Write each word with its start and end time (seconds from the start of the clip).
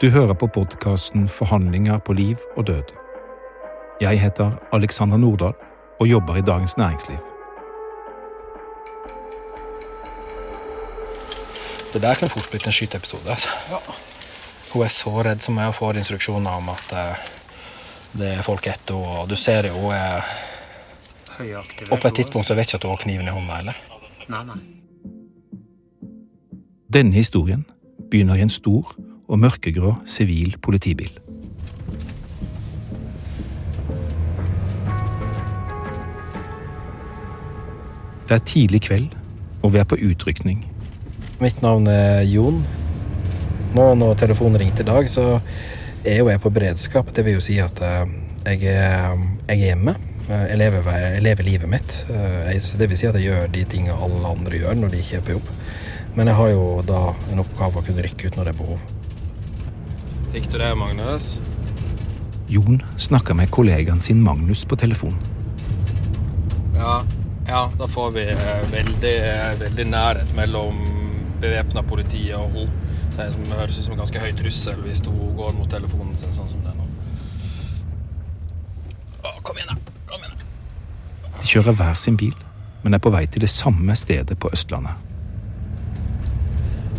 Du 0.00 0.10
hører 0.10 0.34
på 0.34 0.48
podkasten 0.50 1.28
Forhandlinger 1.30 1.98
på 1.98 2.12
liv 2.12 2.40
og 2.56 2.66
død. 2.66 2.88
Jeg 4.00 4.18
heter 4.18 4.56
Alexander 4.74 5.16
Nordahl 5.16 5.54
og 6.00 6.08
jobber 6.08 6.36
i 6.36 6.40
Dagens 6.40 6.76
Næringsliv. 6.76 7.18
Det 11.92 12.02
der 12.02 12.14
kunne 12.14 12.28
fort 12.28 12.48
blitt 12.50 12.66
en 12.66 12.72
skyteepisode. 12.72 13.30
Altså. 13.30 13.48
Hun 14.72 14.82
er 14.82 14.88
så 14.88 15.14
redd 15.22 15.46
som 15.46 15.62
jeg 15.62 15.74
får 15.74 16.02
instruksjoner 16.02 16.50
om 16.50 16.74
at 16.74 16.92
eh, 16.92 17.24
det 18.18 18.34
er 18.34 18.42
folk 18.42 18.66
etter 18.66 18.98
henne. 18.98 19.22
Og 19.22 19.30
du 19.30 19.36
ser 19.36 19.70
jo 19.70 19.78
hun 19.78 19.94
er 19.94 20.26
Og 21.90 22.00
på 22.00 22.08
et 22.08 22.14
tidspunkt 22.14 22.46
så 22.46 22.54
vet 22.54 22.66
ikke 22.66 22.82
at 22.82 22.82
hun 22.82 22.96
har 22.96 23.02
kniven 23.06 23.30
i 23.30 23.38
hånda 23.38 23.62
heller. 23.62 23.82
Nei, 24.26 24.44
nei. 24.50 24.58
Denne 26.92 27.14
historien 27.14 27.64
begynner 28.10 28.34
i 28.34 28.42
en 28.42 28.50
stor 28.50 28.96
og 29.34 29.40
mørkegrå 29.42 29.96
sivil 30.06 30.54
politibil. 30.62 31.10
Det 38.24 38.38
er 38.38 38.44
tidlig 38.46 38.80
kveld, 38.86 39.10
og 39.62 39.74
vi 39.74 39.80
er 39.82 39.88
på 39.88 39.98
utrykning. 40.00 40.62
Mitt 41.42 41.60
navn 41.64 41.90
er 41.90 42.22
Jon. 42.30 42.62
Nå 43.74 43.88
når 43.98 44.14
telefonen 44.22 44.62
ringte 44.62 44.84
i 44.84 44.88
dag, 44.88 45.10
så 45.10 45.40
er 46.06 46.20
jo 46.22 46.30
jeg 46.30 46.40
på 46.40 46.52
beredskap. 46.54 47.10
Det 47.12 47.24
vil 47.26 47.36
jo 47.36 47.44
si 47.44 47.58
at 47.60 47.82
eh, 47.84 48.14
jeg 48.46 48.70
er, 48.70 49.18
jeg 49.48 49.58
er 49.58 49.62
hjemme. 49.74 49.96
Eh, 50.28 50.46
Jeg 50.52 50.60
lever, 50.62 50.88
jeg 50.94 51.22
lever 51.26 51.48
livet 51.50 51.72
mitt. 51.74 51.98
Eh, 52.08 52.54
det 52.78 52.88
vil 52.88 52.96
si 53.00 53.10
at 53.10 53.18
jeg 53.18 53.28
gjør 53.28 53.50
de 53.52 53.66
tingene 53.68 53.98
alle 53.98 54.30
andre 54.30 54.62
gjør 54.62 54.78
når 54.78 54.94
de 54.94 55.02
ikke 55.02 55.18
er 55.20 55.26
på 55.26 55.36
jobb. 55.36 55.50
Men 56.14 56.30
jeg 56.30 56.38
har 56.38 56.52
jo 56.54 56.66
da 56.86 57.06
en 57.34 57.42
oppgave 57.42 57.82
å 57.82 57.84
kunne 57.84 58.06
rykke 58.06 58.30
ut 58.30 58.38
når 58.38 58.48
det 58.48 58.54
er 58.54 58.62
behov. 58.62 58.93
Fikk 60.34 60.48
du 60.50 60.56
det, 60.58 60.74
Magnus? 60.74 61.40
Jon 62.50 62.80
snakker 62.98 63.34
med 63.38 63.50
kollegaen 63.54 64.00
sin 64.00 64.22
Magnus 64.22 64.64
på 64.64 64.76
telefon. 64.76 65.14
Ja, 66.74 67.04
ja 67.46 67.60
da 67.78 67.86
får 67.88 68.10
vi 68.16 68.24
eh, 68.32 68.64
veldig, 68.72 69.12
eh, 69.28 69.52
veldig 69.60 69.86
nærhet 69.86 70.34
mellom 70.34 70.80
bevæpna 71.40 71.86
politi 71.86 72.24
og 72.34 72.50
hun. 72.50 72.74
Det 73.14 73.28
høres 73.52 73.78
ut 73.78 73.84
som 73.84 73.94
en 73.94 74.02
ganske 74.02 74.24
høy 74.24 74.34
trussel 74.34 74.82
hvis 74.82 75.04
hun 75.06 75.36
går 75.38 75.54
mot 75.54 75.70
telefonen 75.70 76.18
sin 76.18 76.34
sånn 76.34 76.50
som 76.50 76.66
det 76.66 76.74
er 76.74 76.82
nå. 76.82 76.90
Å, 79.22 79.36
kom 79.46 79.62
igjen, 79.62 79.70
da! 79.70 79.98
Kom 80.10 80.18
igjen, 80.26 80.34
da! 80.34 81.34
De 81.38 81.46
kjører 81.46 81.78
hver 81.78 81.94
sin 82.08 82.18
bil, 82.18 82.34
men 82.82 82.98
er 82.98 83.06
på 83.06 83.14
vei 83.14 83.28
til 83.30 83.46
det 83.46 83.54
samme 83.54 83.94
stedet 84.02 84.34
på 84.42 84.50
Østlandet. 84.50 85.13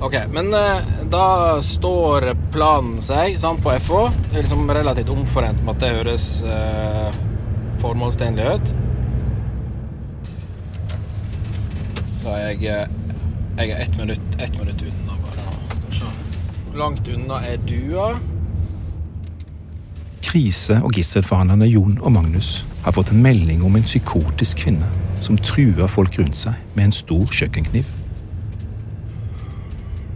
Ok, 0.06 0.16
men 0.31 0.53
eh, 0.53 0.81
da 1.09 1.61
står 1.66 2.36
planen 2.53 3.00
seg 3.02 3.39
sant, 3.42 3.64
på 3.64 3.72
FH. 3.73 4.02
Det 4.30 4.38
er 4.38 4.44
liksom 4.44 4.68
relativt 4.69 5.09
omforent 5.09 5.63
med 5.66 5.72
at 5.74 5.81
det 5.81 5.90
høres 5.96 6.25
eh, 6.46 7.16
formålstjenlig 7.81 8.46
ut. 8.46 8.69
Da 12.22 12.35
er 12.35 12.46
jeg, 12.52 12.62
eh, 12.69 12.94
jeg 13.63 13.74
er 13.74 13.81
ett 13.88 13.97
minutt, 13.97 14.29
ett 14.38 14.62
minutt 14.62 14.85
unna 14.85 15.18
bare. 15.25 15.47
Skal 15.74 15.90
vi 15.90 15.97
se. 16.03 16.13
Hvor 16.68 16.79
langt 16.84 17.12
unna 17.18 17.41
er 17.50 17.58
du, 17.66 17.81
da? 17.97 18.08
Krise- 20.22 20.84
og 20.85 20.94
gisselforhandlerne 20.94 21.74
Jon 21.74 21.97
og 21.97 22.13
Magnus 22.13 22.59
har 22.85 22.94
fått 22.94 23.09
en 23.09 23.25
melding 23.25 23.66
om 23.66 23.74
en 23.74 23.90
psykotisk 23.90 24.68
kvinne 24.68 24.94
som 25.25 25.41
truer 25.41 25.90
folk 25.90 26.22
rundt 26.22 26.46
seg 26.46 26.62
med 26.78 26.91
en 26.91 27.00
stor 27.02 27.25
kjøkkenkniv. 27.34 27.90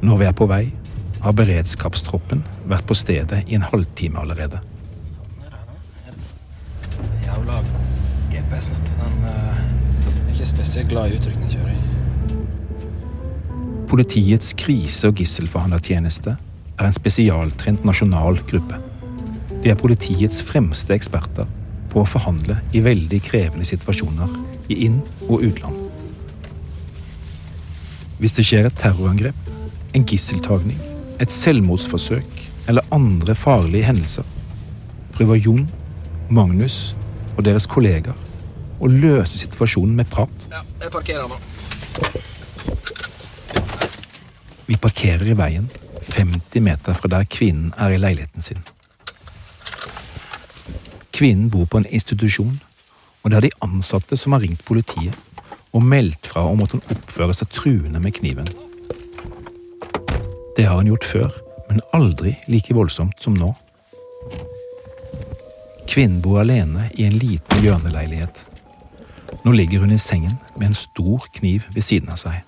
Når 0.01 0.17
vi 0.21 0.25
er 0.29 0.35
på 0.35 0.47
vei, 0.47 0.63
har 1.19 1.35
beredskapstroppen 1.35 2.45
vært 2.71 2.85
på 2.87 2.95
stedet 2.95 3.41
i 3.51 3.57
en 3.57 3.65
halvtime 3.67 4.21
allerede. 4.21 4.61
Jævla 7.25 7.59
GPS, 8.31 8.69
vet. 8.71 8.91
Den 9.01 9.25
eh, 9.27 9.59
er 9.59 10.31
ikke 10.31 10.47
spesielt 10.47 10.91
glad 10.93 11.11
i 11.11 11.19
utrykningskjøring. 11.19 11.81
Politiets 13.89 14.53
krise- 14.53 15.09
og 15.09 15.19
gisselforhandlertjeneste 15.19 16.37
er 16.79 16.87
en 16.87 16.95
spesialtrent 16.95 17.83
nasjonal 17.83 18.39
gruppe. 18.47 18.79
De 19.59 19.73
er 19.73 19.79
politiets 19.79 20.39
fremste 20.45 20.95
eksperter 20.95 21.49
på 21.91 22.03
å 22.03 22.07
forhandle 22.07 22.61
i 22.71 22.85
veldig 22.85 23.19
krevende 23.25 23.67
situasjoner 23.67 24.31
i 24.71 24.85
inn- 24.87 25.03
og 25.27 25.43
utland. 25.49 25.75
Hvis 28.19 28.35
det 28.37 28.45
skjer 28.47 28.67
et 28.69 28.79
terrorangrep, 28.79 29.48
en 29.93 30.05
gisseltagning, 30.05 30.79
et 31.19 31.31
selvmordsforsøk 31.33 32.41
eller 32.69 32.85
andre 32.93 33.35
farlige 33.35 33.87
hendelser, 33.87 34.23
prøver 35.13 35.35
Jon, 35.35 35.69
Magnus 36.29 36.95
og 37.37 37.45
deres 37.47 37.65
kollegaer 37.67 38.17
å 38.79 38.87
løse 38.87 39.39
situasjonen 39.41 39.97
med 39.99 40.09
prat. 40.11 40.47
Ja, 40.51 40.61
jeg 40.83 40.91
parkerer 40.93 41.27
nå. 41.27 41.39
Vi 44.69 44.77
parkerer 44.77 45.25
i 45.27 45.35
veien 45.37 45.67
50 46.05 46.63
meter 46.63 46.95
fra 46.97 47.11
der 47.11 47.25
kvinnen 47.29 47.73
er 47.77 47.95
i 47.95 47.99
leiligheten 47.99 48.45
sin. 48.45 48.61
Kvinnen 51.15 51.49
bor 51.51 51.65
på 51.67 51.81
en 51.81 51.89
institusjon, 51.89 52.59
og 53.23 53.31
det 53.31 53.39
er 53.39 53.47
de 53.49 53.55
ansatte 53.65 54.17
som 54.17 54.37
har 54.37 54.45
ringt 54.45 54.63
politiet 54.65 55.17
og 55.75 55.83
meldt 55.85 56.29
fra 56.29 56.45
om 56.47 56.63
at 56.63 56.71
hun 56.73 56.85
oppfører 56.93 57.35
seg 57.35 57.51
truende 57.53 57.99
med 58.01 58.15
kniven. 58.15 58.47
Det 60.59 60.65
har 60.67 60.75
hun 60.75 60.89
gjort 60.89 61.05
før, 61.07 61.35
men 61.69 61.77
aldri 61.95 62.33
like 62.51 62.73
voldsomt 62.75 63.21
som 63.23 63.37
nå. 63.39 63.53
Kvinnen 65.87 66.17
bor 66.19 66.41
alene 66.41 66.89
i 66.99 67.05
en 67.07 67.15
liten 67.15 67.63
hjørneleilighet. 67.63 68.41
Nå 69.45 69.53
ligger 69.55 69.85
hun 69.85 69.95
i 69.95 70.01
sengen 70.03 70.35
med 70.57 70.67
en 70.67 70.75
stor 70.75 71.29
kniv 71.39 71.63
ved 71.71 71.87
siden 71.87 72.11
av 72.11 72.19
seg. 72.19 72.43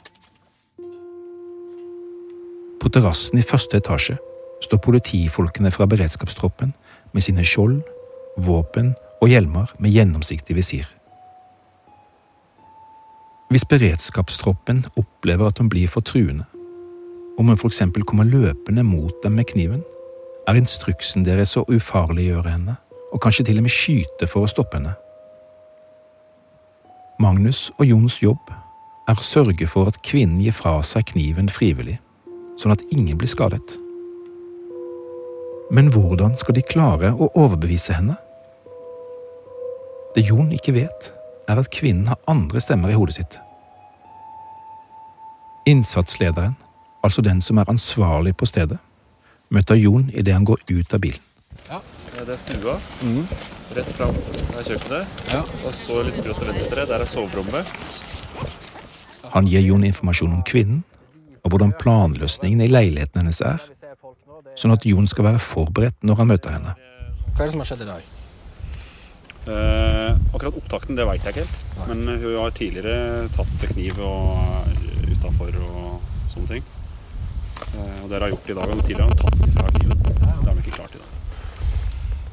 På 2.83 2.91
terrassen 2.91 3.39
i 3.39 3.47
første 3.47 3.79
etasje 3.79 4.19
står 4.67 4.83
politifolkene 4.83 5.71
fra 5.71 5.87
beredskapstroppen 5.87 6.75
med 7.15 7.23
sine 7.23 7.47
skjold, 7.47 7.79
våpen 8.35 8.91
og 9.21 9.31
hjelmer 9.31 9.71
med 9.79 9.95
gjennomsiktig 9.95 10.59
visir. 10.59 10.83
Hvis 13.47 13.63
beredskapstroppen 13.71 14.83
opplever 14.99 15.47
at 15.47 15.63
hun 15.63 15.71
blir 15.71 15.87
for 15.87 16.03
truende, 16.03 16.50
om 17.41 17.49
hun 17.49 17.57
for 17.57 17.71
eksempel 17.71 18.05
kommer 18.05 18.29
løpende 18.29 18.83
mot 18.85 19.17
dem 19.23 19.35
med 19.39 19.49
kniven, 19.49 19.81
er 20.47 20.57
instruksen 20.57 21.25
deres 21.25 21.55
å 21.57 21.65
ufarliggjøre 21.69 22.53
henne 22.53 22.77
og 23.11 23.21
kanskje 23.23 23.47
til 23.49 23.59
og 23.59 23.65
med 23.65 23.73
skyte 23.73 24.27
for 24.29 24.45
å 24.45 24.51
stoppe 24.51 24.77
henne. 24.79 24.93
Magnus 27.21 27.67
og 27.77 27.85
Jons 27.85 28.21
jobb 28.23 28.53
er 29.09 29.17
å 29.17 29.25
sørge 29.25 29.67
for 29.69 29.89
at 29.89 29.99
kvinnen 30.05 30.39
gir 30.41 30.55
fra 30.55 30.77
seg 30.85 31.09
kniven 31.11 31.51
frivillig, 31.51 31.97
sånn 32.57 32.73
at 32.73 32.83
ingen 32.93 33.19
blir 33.19 33.29
skadet. 33.29 33.75
Men 35.71 35.91
hvordan 35.93 36.33
skal 36.39 36.57
de 36.57 36.65
klare 36.67 37.13
å 37.13 37.29
overbevise 37.39 37.95
henne? 37.95 38.17
Det 40.15 40.25
Jon 40.27 40.49
ikke 40.55 40.75
vet, 40.75 41.11
er 41.51 41.59
at 41.61 41.71
kvinnen 41.71 42.09
har 42.11 42.19
andre 42.31 42.61
stemmer 42.63 42.91
i 42.91 42.97
hodet 42.97 43.19
sitt. 43.19 43.37
Innsatslederen, 45.69 46.57
altså 47.03 47.21
den 47.21 47.41
som 47.41 47.57
er 47.57 47.69
ansvarlig 47.69 48.35
på 48.37 48.45
stedet, 48.49 48.79
møter 49.49 49.75
Jon 49.75 50.09
idet 50.13 50.33
han 50.33 50.45
går 50.47 50.63
ut 50.71 50.93
av 50.93 51.01
bilen. 51.03 51.21
Ja, 51.69 51.81
Det 52.11 52.35
er 52.35 52.37
stua. 52.37 52.73
Rett 53.75 53.91
fram 53.95 54.15
er 54.59 54.65
kjøkkenet. 54.67 55.19
Ja. 55.31 55.41
Og 55.65 55.73
så 55.73 56.01
litt 56.03 56.17
skrått 56.19 56.41
til 56.41 56.49
venstre. 56.51 56.85
Der 56.85 57.03
er 57.05 57.07
soverommet. 57.07 57.71
Han 59.31 59.47
gir 59.47 59.63
Jon 59.63 59.85
informasjon 59.87 60.33
om 60.35 60.43
kvinnen, 60.43 60.83
og 61.43 61.53
hvordan 61.53 61.71
planløsningen 61.79 62.61
i 62.61 62.67
leiligheten 62.67 63.23
hennes 63.23 63.39
er, 63.41 63.63
sånn 64.59 64.75
at 64.75 64.85
Jon 64.85 65.07
skal 65.07 65.29
være 65.29 65.39
forberedt 65.41 66.03
når 66.03 66.19
han 66.19 66.29
møter 66.33 66.57
henne. 66.57 66.75
Hva 67.31 67.45
er 67.45 67.47
det 67.47 67.53
som 67.55 67.63
har 67.63 67.71
skjedd 67.71 67.85
i 67.85 67.89
dag? 67.93 68.09
Eh, 69.41 70.11
akkurat 70.35 70.57
opptakten 70.59 70.99
det 70.99 71.07
veit 71.07 71.23
jeg 71.25 71.33
ikke 71.33 71.45
helt. 71.47 71.87
Men 71.89 72.03
hun 72.21 72.35
har 72.37 72.53
tidligere 72.53 73.29
tatt 73.33 73.65
kniv 73.71 74.03
og 74.03 75.07
utafor 75.15 75.55
og 75.63 76.11
sånne 76.33 76.51
ting. 76.57 76.67
Eh, 77.75 78.03
og 78.03 78.09
dere 78.11 78.27
har 78.27 78.33
gjort 78.35 78.49
i 78.49 78.57
dag. 78.59 78.75
Og 78.75 78.83
tidligere 78.85 79.07
har 79.07 79.17
tatt 79.21 79.37
fra 79.55 79.73
kniven. 79.77 80.03
Det 80.07 80.47
har 80.47 80.55
vi 80.57 80.63
ikke 80.65 80.77
klart 80.77 80.95
i 80.95 81.01
dag. 81.01 81.17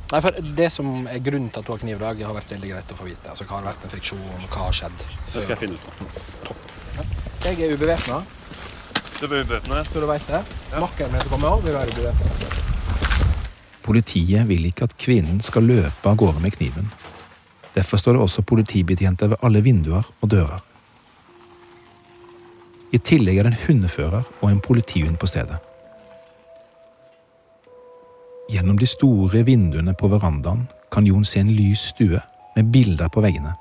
Nei, 0.08 0.20
for 0.24 0.40
Det 0.56 0.70
som 0.72 1.06
er 1.06 1.18
grunnen 1.20 1.50
til 1.52 1.60
at 1.60 1.66
du 1.66 1.72
har 1.72 1.82
kniv 1.82 1.96
i 1.96 2.00
dag, 2.00 2.22
har 2.30 2.36
vært 2.38 2.54
veldig 2.54 2.70
greit 2.72 2.92
å 2.94 2.96
få 2.96 3.08
vite. 3.10 3.28
Altså, 3.28 3.44
Hva 3.44 3.58
har 3.58 3.68
vært 3.68 3.84
en 3.84 3.92
friksjon, 3.92 4.24
hva 4.48 4.64
har 4.64 4.78
skjedd? 4.78 5.04
Det 5.26 5.42
skal 5.42 5.54
jeg 5.54 5.60
finne 5.64 5.76
ut 5.76 5.88
av. 5.88 6.64
Jeg 7.44 7.60
er 7.62 7.76
ubevæpna, 7.76 8.22
Du 9.20 9.26
er 9.26 9.42
ubevæpna? 9.42 9.82
Tror 9.90 10.00
du 10.00 10.06
veit 10.06 10.26
det. 10.26 10.40
Makkeren 10.78 11.12
min 11.12 11.20
som 11.20 11.30
kommer 11.30 11.56
òg, 11.56 11.62
vil 11.64 11.74
være 11.74 11.90
ubevæpna. 11.92 12.66
Politiet 13.82 14.48
vil 14.48 14.66
ikke 14.68 14.84
at 14.84 14.96
kvinnen 15.00 15.40
skal 15.40 15.62
løpe 15.62 16.08
av 16.10 16.16
gårde 16.16 16.40
med 16.44 16.52
kniven. 16.52 16.90
Derfor 17.74 17.96
står 17.96 18.12
det 18.16 18.22
også 18.22 18.42
politibetjenter 18.42 19.32
ved 19.32 19.42
alle 19.42 19.62
vinduer 19.64 20.06
og 20.20 20.30
dører. 20.30 20.60
I 22.92 22.98
tillegg 22.98 23.38
er 23.38 23.48
det 23.48 23.52
en 23.52 23.64
hundefører 23.66 24.28
og 24.40 24.50
en 24.50 24.60
politihund 24.64 25.18
på 25.20 25.28
stedet. 25.28 25.58
Gjennom 28.48 28.78
de 28.80 28.86
store 28.88 29.42
vinduene 29.44 29.92
på 29.94 30.08
verandaen 30.08 30.64
kan 30.92 31.06
Jon 31.06 31.24
se 31.24 31.42
en 31.42 31.52
lys 31.52 31.90
stue 31.92 32.20
med 32.56 32.70
bilder 32.72 33.10
på 33.12 33.20
veggene. 33.20 33.52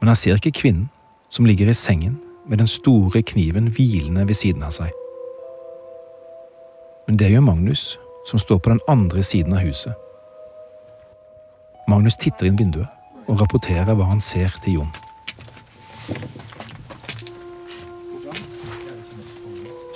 Men 0.00 0.12
han 0.12 0.16
ser 0.16 0.38
ikke 0.38 0.60
kvinnen 0.60 0.90
som 1.28 1.46
ligger 1.46 1.70
i 1.70 1.74
sengen 1.74 2.20
med 2.46 2.58
den 2.58 2.70
store 2.70 3.22
kniven 3.22 3.66
hvilende 3.72 4.28
ved 4.28 4.38
siden 4.38 4.62
av 4.62 4.70
seg. 4.76 4.92
Men 7.08 7.18
det 7.18 7.32
gjør 7.32 7.48
Magnus, 7.48 7.98
som 8.30 8.38
står 8.38 8.58
på 8.58 8.70
den 8.70 8.80
andre 8.88 9.22
siden 9.22 9.56
av 9.56 9.64
huset. 9.66 9.92
Magnus 11.88 12.16
titter 12.16 12.46
inn 12.48 12.60
vinduet 12.60 13.26
og 13.26 13.40
rapporterer 13.40 13.96
hva 13.96 14.06
han 14.08 14.22
ser 14.22 14.54
til 14.64 14.78
Jon. 14.78 14.94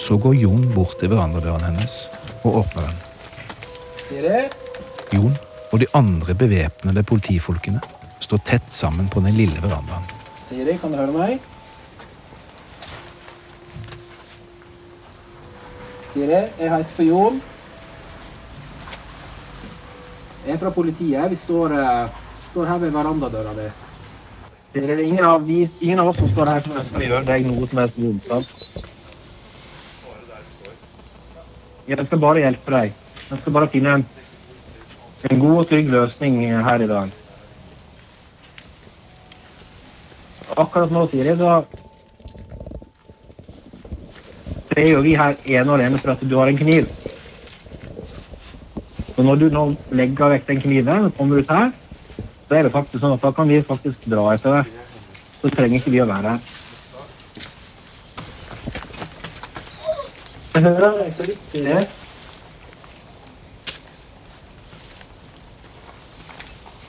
Så 0.08 0.16
går 0.16 0.34
Jon 0.40 0.62
bort 0.72 0.94
til 1.00 1.10
verandadøren 1.12 1.66
hennes 1.66 1.94
og 2.40 2.62
åpner 2.62 2.86
den. 2.88 2.96
Jon 5.12 5.34
og 5.68 5.82
de 5.82 5.88
andre 5.94 6.34
bevæpnede 6.34 7.02
politifolkene 7.04 7.82
står 8.24 8.40
tett 8.48 8.70
sammen 8.72 9.10
på 9.12 9.20
den 9.20 9.36
lille 9.36 9.60
verandaen. 9.60 10.08
Siri, 10.46 10.78
kan 10.80 10.94
du 10.94 10.96
høre 10.96 11.12
meg? 11.12 11.44
Siri, 16.14 16.40
jeg 16.40 16.72
heter 16.72 16.96
for 16.96 17.04
Jon. 17.04 17.40
Jeg 20.46 20.56
er 20.56 20.62
fra 20.64 20.72
politiet. 20.72 21.30
Vi 21.30 21.36
står, 21.36 21.76
eh, 21.82 22.20
står 22.50 22.64
her 22.72 22.78
ved 22.78 22.96
verandadøra 22.96 23.52
di. 23.60 23.70
Siri, 24.72 24.86
det 24.86 24.98
er 24.98 25.04
ingen 25.04 25.24
av, 25.24 25.44
vi, 25.44 25.66
ingen 25.80 25.98
av 25.98 26.08
oss 26.08 26.24
som 26.24 26.32
står 26.32 26.56
her 26.56 26.64
som 26.64 26.80
ønsker 26.80 26.96
å 26.96 27.10
gjøre 27.10 27.26
deg 27.28 27.52
noe 27.52 27.68
som 27.68 27.84
helst 27.84 28.00
vondt, 28.00 28.32
sant? 28.32 28.94
Jeg 31.88 32.06
skal 32.06 32.20
bare 32.20 32.42
hjelpe 32.44 32.74
deg. 32.74 32.92
Jeg 33.30 33.40
skal 33.40 33.54
bare 33.54 33.70
finne 33.72 33.94
en, 33.98 34.04
en 35.30 35.40
god 35.40 35.62
og 35.62 35.70
trygg 35.70 35.88
løsning 35.92 36.42
her 36.64 36.84
i 36.84 36.90
dag. 36.90 37.16
akkurat 40.58 40.90
nå, 40.90 41.06
Siri, 41.08 41.34
da 41.38 41.62
det 44.68 44.84
er 44.84 44.92
jo 44.92 45.02
vi 45.02 45.14
her 45.18 45.34
ene 45.46 45.72
og 45.72 45.78
alene 45.78 45.98
for 45.98 46.12
at 46.12 46.22
du 46.22 46.36
har 46.38 46.50
en 46.50 46.58
kniv. 46.58 46.86
Så 49.16 49.24
når 49.26 49.40
du 49.40 49.46
nå 49.50 49.64
legger 49.98 50.34
vekk 50.34 50.46
den 50.46 50.60
kniven 50.62 51.08
og 51.08 51.16
kommer 51.18 51.40
ut 51.40 51.50
her, 51.50 51.72
så 52.46 52.58
er 52.58 52.66
det 52.66 52.74
faktisk 52.74 53.02
sånn 53.02 53.16
at 53.16 53.24
da 53.24 53.32
kan 53.34 53.50
vi 53.50 53.58
faktisk 53.66 54.06
dra 54.12 54.28
etter 54.36 54.60
deg. 54.60 54.76
Så 55.40 55.50
trenger 55.54 55.80
ikke 55.80 55.94
vi 55.94 56.02
å 56.04 56.06
være 56.06 56.36
her. 56.36 56.57
Jeg 60.58 60.64
hører 60.64 60.94
deg 60.98 61.10
så 61.14 61.22
vidt, 61.22 61.42
Silje. 61.46 61.74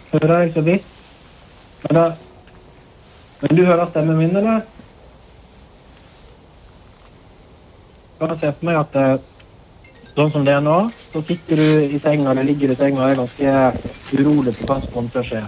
Hører 0.10 0.32
deg 0.34 0.56
så 0.56 0.64
vidt. 0.66 0.88
Men 1.84 2.00
da 2.00 2.06
men 3.44 3.54
du 3.56 3.62
hører 3.68 3.92
stemmen 3.92 4.18
min, 4.18 4.34
eller? 4.36 4.64
Kan 8.18 8.34
jeg 8.34 8.42
se 8.42 8.50
for 8.58 8.70
meg 8.72 8.80
at 8.80 8.98
eh, 9.04 9.22
sånn 10.16 10.34
som 10.34 10.50
det 10.50 10.58
er 10.58 10.66
nå, 10.66 10.80
så 11.14 11.22
sitter 11.30 11.62
du 11.62 11.94
i 11.94 12.02
senga 12.02 12.34
eller 12.34 12.50
ligger 12.50 12.74
i 12.74 12.80
senga 12.82 13.06
og 13.06 13.14
er 13.14 13.22
ganske 13.22 14.18
urolig 14.18 14.56
på 14.58 14.66
hva 14.66 14.80
som 14.82 14.96
kommer 14.98 15.14
til 15.14 15.22
å 15.22 15.28
skje. 15.30 15.46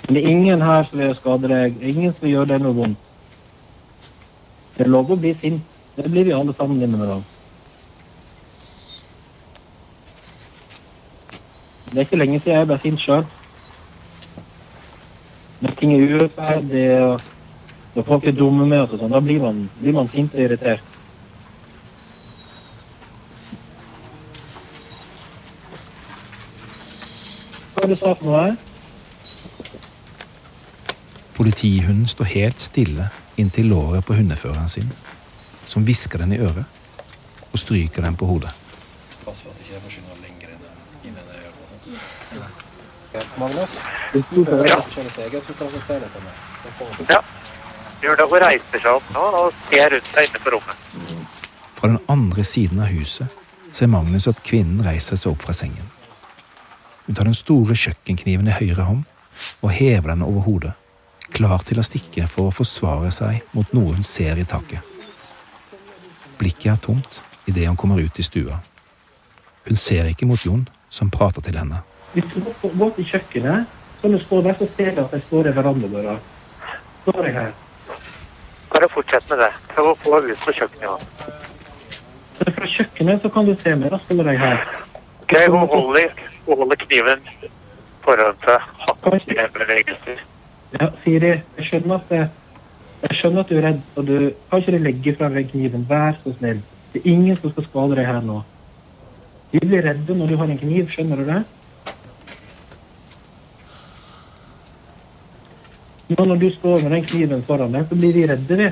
Men 0.00 0.16
det 0.16 0.24
er 0.24 0.32
ingen 0.32 0.66
her 0.70 0.88
som 0.88 1.04
vil 1.04 1.14
skade 1.20 1.54
deg, 1.54 1.78
ingen 1.92 2.16
som 2.16 2.24
vil 2.24 2.38
gjøre 2.38 2.52
deg 2.54 2.64
noe 2.64 2.80
vondt. 2.80 3.09
Det 4.80 4.86
er 4.86 4.94
lov 4.94 5.10
å 5.12 5.16
bli 5.20 5.34
sint. 5.36 5.74
Det 5.92 6.08
blir 6.08 6.24
vi 6.24 6.32
alle 6.32 6.54
sammen 6.56 6.78
innimellom. 6.80 7.20
Det 11.90 11.98
er 11.98 12.06
ikke 12.06 12.16
lenge 12.16 12.38
siden 12.40 12.56
jeg 12.62 12.68
ble 12.70 12.78
sint 12.80 13.02
sjøl. 13.02 13.26
Når 15.60 15.76
ting 15.76 15.92
er 15.92 16.14
urettferdig 16.14 16.86
og 16.96 17.28
når 17.98 18.08
folk 18.08 18.24
er 18.24 18.38
dumme 18.40 18.70
med 18.72 18.86
oss, 18.86 18.96
og 18.96 19.02
sånn, 19.02 19.12
da 19.12 19.20
blir 19.20 19.44
man, 19.44 19.60
blir 19.82 19.98
man 20.00 20.08
sint 20.08 20.32
og 20.32 20.46
irritert. 20.46 20.80
Hva 27.76 27.84
det 27.84 27.92
du 27.92 28.00
sa 28.00 28.16
for 28.16 28.32
noe? 28.32 28.52
Politihunden 31.36 32.08
står 32.08 32.38
helt 32.38 32.70
stille 32.72 33.12
inntil 33.40 33.68
låret 33.72 34.04
på 34.06 34.14
hundeføreren 34.18 34.68
sin, 34.68 34.90
som 35.66 35.84
hvisker 35.86 36.22
den 36.22 36.32
i 36.36 36.40
øret 36.42 36.64
og 37.50 37.58
stryker 37.58 38.04
den 38.06 38.16
på 38.16 38.26
hodet. 38.30 38.50
Pass 39.24 39.42
på 39.42 39.50
at 39.50 39.60
ikke 39.62 39.74
jeg 39.74 39.82
forsvinner 39.84 40.22
lenger 40.22 40.52
inn, 40.54 40.64
inn 41.04 41.16
i 41.16 41.24
jeg 41.24 42.40
øret. 42.40 42.56
Ja, 43.14 43.22
Magnus, 43.38 43.76
hvis 44.12 44.24
du 44.30 44.44
hører 44.44 44.68
Ja. 44.68 44.76
at 44.78 44.84
det 44.84 44.92
skjer 44.92 45.06
et 45.10 45.18
eget, 45.26 45.42
så 45.44 45.52
transiter 45.58 45.98
det 46.04 46.10
til 46.14 46.22
meg. 46.22 46.34
Det 46.64 46.72
får 46.78 46.96
vi. 46.98 47.06
Ja. 47.10 47.20
Gjør 48.02 48.16
det. 48.16 48.26
Hun 48.30 48.40
reiser 48.46 48.78
seg 48.80 48.92
opp 48.94 49.08
nå 49.14 49.24
og 49.40 49.52
ser 49.68 49.90
rundt 49.90 50.10
seg 50.14 50.28
inne 50.28 50.42
på 50.44 50.50
rommet. 50.54 50.76
Fra 51.74 51.88
den 51.88 51.98
andre 52.08 52.44
siden 52.44 52.80
av 52.80 52.86
huset 52.94 53.28
ser 53.72 53.86
Magnus 53.90 54.28
at 54.28 54.42
kvinnen 54.46 54.84
reiser 54.86 55.16
seg 55.16 55.32
opp 55.32 55.42
fra 55.42 55.52
sengen. 55.52 55.90
Hun 57.06 57.14
tar 57.18 57.24
den 57.24 57.34
store 57.34 57.74
kjøkkenkniven 57.74 58.48
i 58.48 58.54
høyre 58.54 58.86
hånd 58.86 59.04
og 59.62 59.70
hever 59.74 60.12
den 60.14 60.22
over 60.22 60.40
hodet, 60.46 60.72
klar 61.34 61.62
til 61.66 61.80
å 61.80 61.84
stikke 61.86 62.26
for 62.30 62.50
å 62.50 62.54
forsvare 62.54 63.10
seg 63.14 63.44
mot 63.56 63.70
noe 63.76 63.94
hun 63.96 64.06
ser 64.06 64.38
i 64.40 64.46
taket. 64.48 64.82
Blikket 66.40 66.72
er 66.72 66.82
tomt 66.82 67.22
idet 67.50 67.66
han 67.68 67.76
kommer 67.76 68.00
ut 68.00 68.18
i 68.18 68.24
stua. 68.24 68.60
Hun 69.66 69.76
ser 69.76 70.08
ikke 70.10 70.28
mot 70.28 70.40
Jon, 70.44 70.66
som 70.90 71.10
prater 71.12 71.44
til 71.44 71.58
henne. 71.60 71.82
Hvis 72.14 72.26
du 72.32 72.40
går, 72.42 72.72
går 72.78 72.94
til 72.96 73.08
kjøkkenet, 73.12 73.76
så 74.00 74.08
når 74.08 74.22
du 74.22 74.24
står 74.24 74.46
der, 74.46 74.56
så 74.58 74.68
ser 74.72 74.94
du 74.96 75.02
at 75.04 75.12
jeg 75.14 75.26
står 75.26 75.50
i 75.50 75.56
verandadøra. 75.56 76.16
Står 77.02 77.26
jeg 77.28 77.36
her. 77.36 77.52
Bare 78.72 78.88
fortsett 78.88 79.28
med 79.30 79.42
det. 79.44 79.50
Prøv 79.74 79.92
å 79.92 79.94
få 80.00 80.16
henne 80.16 80.34
ut 80.34 80.44
på 80.46 80.56
kjøkkenet. 80.56 80.88
Ja. 80.88 81.36
Så 82.40 82.54
fra 82.56 82.70
kjøkkenet 82.74 83.22
så 83.22 83.32
kan 83.34 83.48
du 83.48 83.54
se 83.60 83.76
meg. 83.76 83.92
Da 83.92 84.00
står 84.06 84.32
jeg 84.32 84.40
her. 84.40 84.66
Ok, 85.22 85.36
Hun 85.46 85.68
holder, 85.74 86.24
hun 86.46 86.62
holder 86.64 86.82
kniven 86.86 87.26
foran 88.04 88.40
seg. 88.46 88.68
Bevegelser. 89.54 90.24
Ja, 90.70 90.86
Siri, 91.02 91.32
jeg 91.58 91.66
skjønner 91.66 91.96
at 91.96 92.10
det, 92.12 92.20
jeg 93.02 93.16
skjønner 93.18 93.42
at 93.42 93.48
du 93.50 93.56
er 93.58 93.64
redd, 93.66 93.80
og 93.96 94.06
du 94.06 94.16
kan 94.50 94.60
ikke 94.62 94.78
legge 94.78 95.14
fra 95.18 95.30
deg 95.32 95.48
kniven. 95.50 95.86
Vær 95.88 96.18
så 96.22 96.34
snill. 96.36 96.60
Det 96.92 97.00
er 97.00 97.08
ingen 97.10 97.38
som 97.38 97.50
skal 97.50 97.66
skade 97.66 97.96
deg 97.98 98.06
her 98.06 98.20
nå. 98.22 98.42
Vi 99.50 99.62
blir 99.64 99.82
redde 99.82 100.14
når 100.14 100.30
du 100.30 100.36
har 100.38 100.52
en 100.52 100.60
kniv, 100.60 100.90
skjønner 100.92 101.18
du 101.18 101.26
det? 101.26 101.40
Nå 106.10 106.26
når 106.26 106.38
du 106.42 106.48
står 106.54 106.84
med 106.84 106.94
den 106.94 107.06
kniven 107.06 107.42
foran 107.46 107.74
deg, 107.74 107.86
så 107.88 107.98
blir 107.98 108.14
vi 108.14 108.26
redde, 108.30 108.58
vi. 108.60 108.70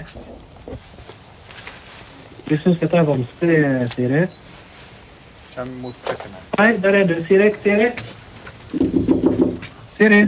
Du 2.49 2.55
syns 2.57 2.79
dette 2.83 2.97
er 2.97 3.07
vanskelig, 3.07 3.59
Siri? 3.95 4.23
Kjem 5.55 5.75
mot 5.83 6.07
kjøkkenet. 6.07 6.47
Nei, 6.59 6.71
der 6.83 7.01
er 7.01 7.11
du, 7.11 7.17
Siri. 7.27 7.51
Siri? 7.63 7.91
Siri? 9.99 10.23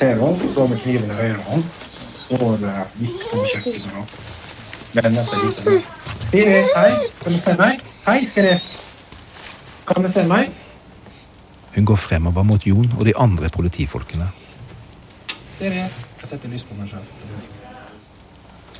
Henne. 0.00 0.48
Står 0.48 0.68
med 0.68 0.80
kniven 0.80 1.10
i 1.10 1.16
høyre 1.20 1.40
hånd. 1.48 1.64
Står 2.24 2.46
uh, 2.64 2.84
midt 3.00 3.24
på 3.30 3.44
kjøkkenet 3.52 3.98
og 4.00 4.20
Vender 4.90 5.26
seg 5.28 5.42
litt. 5.44 5.90
Siri, 6.30 6.62
hei. 6.74 6.92
Kan 7.20 7.36
du 7.36 7.42
se 7.44 7.52
meg? 7.58 7.82
Hei, 8.06 8.24
Siri. 8.26 8.56
Kan 9.86 10.02
du 10.02 10.10
se 10.10 10.24
meg? 10.26 10.50
Hun 11.76 11.86
går 11.86 12.00
fremover 12.02 12.46
mot 12.46 12.66
Jon 12.66 12.88
og 12.98 13.04
de 13.06 13.14
andre 13.14 13.50
politifolkene. 13.54 14.26
Siri, 15.58 15.84
jeg 15.84 16.30
setter 16.32 16.50
lys 16.50 16.64
på 16.66 16.78
meg 16.78 16.90
sjøl. 16.90 17.04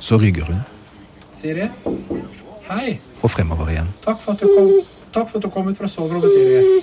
Så 0.01 0.19
rygger 0.19 0.49
hun, 0.49 0.59
Siri. 1.37 1.69
Hei. 2.71 2.97
og 3.21 3.31
fremover 3.31 3.69
igjen. 3.71 3.93
Takk 4.03 4.19
for 4.23 4.33
at 4.33 4.43
du 4.43 4.51
kom, 4.51 4.73
Takk 5.11 5.29
for 5.29 5.37
at 5.39 5.45
du 5.45 5.49
kom 5.53 5.69
ut 5.71 5.79
fra 5.79 5.87
soverommet, 5.91 6.31
Siri. 6.33 6.81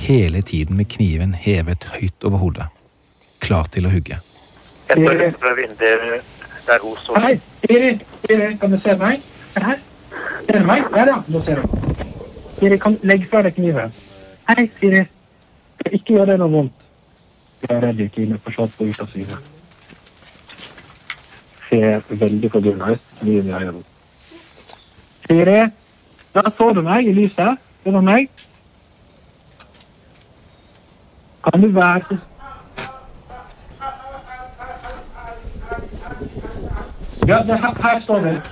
Hele 0.00 0.42
tiden 0.42 0.76
med 0.76 0.88
kniven 0.92 1.32
hevet 1.36 1.88
høyt 1.94 2.28
over 2.28 2.44
hodet. 2.44 2.68
Klar 3.40 3.68
til 3.72 3.86
å 3.88 3.92
hugge. 3.92 4.20
Står. 7.00 7.18
Hei, 7.22 7.40
Siri. 7.62 7.92
Siri, 8.24 8.48
kan 8.60 8.70
du 8.70 8.78
se 8.78 8.94
meg? 8.98 9.22
Se 9.50 9.62
her. 9.64 9.78
Ser 10.46 10.58
du 10.60 10.66
meg? 10.66 10.84
Der, 10.94 11.12
ja. 11.14 11.18
Nå 11.30 11.40
ser 11.44 11.60
du. 11.60 12.04
Siri, 12.58 12.78
kan 12.78 12.98
legg 13.06 13.24
fra 13.30 13.42
deg 13.46 13.56
kniven. 13.56 13.94
Hei, 14.50 14.66
Siri. 14.74 15.04
Skal 15.80 15.96
ikke 15.96 16.18
gjøre 16.18 16.34
deg 16.34 16.42
noe 16.42 16.52
vondt. 16.52 16.88
Jeg 17.62 17.76
er 17.76 17.82
redd 17.86 18.02
ikke 18.04 18.24
inne 18.24 18.38
forsvant 18.44 18.76
på 18.76 18.88
ut 18.88 19.00
av 19.02 19.14
syne. 19.14 19.40
Ser 21.68 22.02
veldig 22.10 22.50
forbanna 22.52 22.92
ut. 22.94 23.06
Kniven. 23.20 23.80
Siri, 25.28 25.60
da 26.34 26.50
så 26.54 26.70
du 26.74 26.82
meg 26.86 27.08
i 27.08 27.14
lyset? 27.16 27.62
Det 27.84 27.94
var 27.94 28.04
meg. 28.04 28.28
Kan 31.46 31.62
du 31.62 31.70
være 31.72 32.04
så 32.10 32.18
Ja, 37.30 37.42
det, 37.46 37.60
her, 37.62 37.74
her 37.82 38.00
står 38.00 38.20
det. 38.20 38.42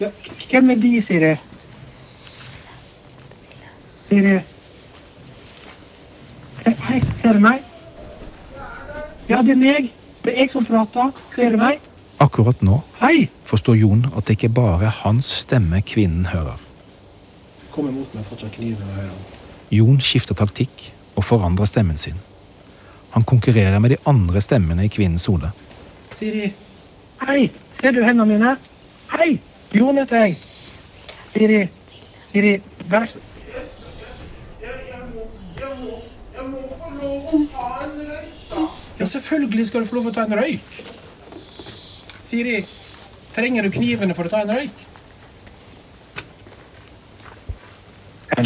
ja, 0.00 0.08
Hvem 0.50 0.70
er 0.70 0.74
de, 0.74 1.02
Siri? 1.02 1.30
Siri 4.02 4.38
Se, 6.62 6.70
Hei, 6.70 7.00
ser 7.16 7.32
du 7.32 7.40
meg? 7.42 7.64
Ja, 9.28 9.40
det 9.42 9.56
er 9.56 9.58
meg. 9.58 9.88
Det 10.22 10.36
er 10.36 10.44
jeg 10.44 10.52
som 10.52 10.64
prater. 10.68 11.10
Ser 11.34 11.50
du 11.50 11.58
meg? 11.58 11.80
Akkurat 12.22 12.62
nå 12.62 12.78
Hei! 13.00 13.26
forstår 13.42 13.74
Jon 13.80 14.04
at 14.14 14.28
det 14.28 14.36
ikke 14.38 14.52
bare 14.54 14.86
er 14.86 14.94
hans 15.00 15.32
stemme 15.42 15.82
kvinnen 15.82 16.28
hører. 16.30 16.62
Kom 17.74 17.90
imot 17.90 18.14
meg, 18.14 18.22
fortsatt 18.30 18.54
kniven 18.54 18.86
i 18.86 19.00
høyre. 19.00 19.18
Jon 19.80 19.98
skifter 19.98 20.38
taktikk 20.38 20.92
og 21.16 21.26
forandrer 21.26 21.66
stemmen 21.66 21.98
sin. 21.98 22.22
Han 23.14 23.22
konkurrerer 23.22 23.78
med 23.78 23.90
de 23.90 23.96
andre 24.10 24.40
stemmene 24.42 24.84
i 24.84 24.88
kvinnens 24.90 25.26
hode. 25.30 25.50
Siri. 26.10 26.48
Hei! 27.22 27.50
Ser 27.74 27.94
du 27.94 28.00
hendene 28.02 28.26
mine? 28.26 28.56
Hei! 29.12 29.36
Jon 29.74 30.00
heter 30.00 30.24
jeg. 30.24 30.34
Siri. 31.30 31.60
Siri, 32.26 32.56
vær 32.90 33.06
så 33.06 33.22
Ja, 38.98 39.06
selvfølgelig 39.06 39.66
skal 39.66 39.82
du 39.84 39.86
få 39.86 40.00
lov 40.00 40.10
å 40.10 40.14
ta 40.14 40.24
en 40.26 40.34
røyk. 40.38 40.76
Siri, 42.22 42.60
trenger 43.34 43.66
du 43.66 43.70
knivene 43.74 44.14
for 44.18 44.26
å 44.26 44.32
ta 44.32 44.42
en 44.42 44.52
røyk? 44.56 44.84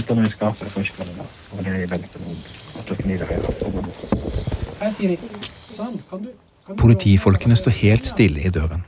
Så 0.09 0.81
ikke 0.81 1.05
det 1.05 1.27
Og 1.53 1.65
det 1.65 1.91
venstre 1.91 2.21
hånd. 2.25 2.39
Og 2.75 2.85
så 2.89 2.95
kniver 3.03 3.33
jeg 3.33 3.39
og 3.39 3.55
går 3.63 3.71
bort. 3.77 5.51
Sånn, 5.75 5.99
kan 6.11 6.23
du, 6.25 6.31
kan 6.67 6.77
Politifolkene 6.81 7.57
står 7.59 7.77
helt 7.83 8.07
stille 8.09 8.41
i 8.41 8.51
døren. 8.55 8.85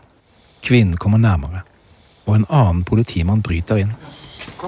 Kvinnen 0.64 0.96
kommer 0.96 1.18
nærmere, 1.18 1.62
og 2.26 2.34
en 2.36 2.46
annen 2.48 2.82
politimann 2.84 3.42
bryter 3.42 3.82
inn. 3.84 3.92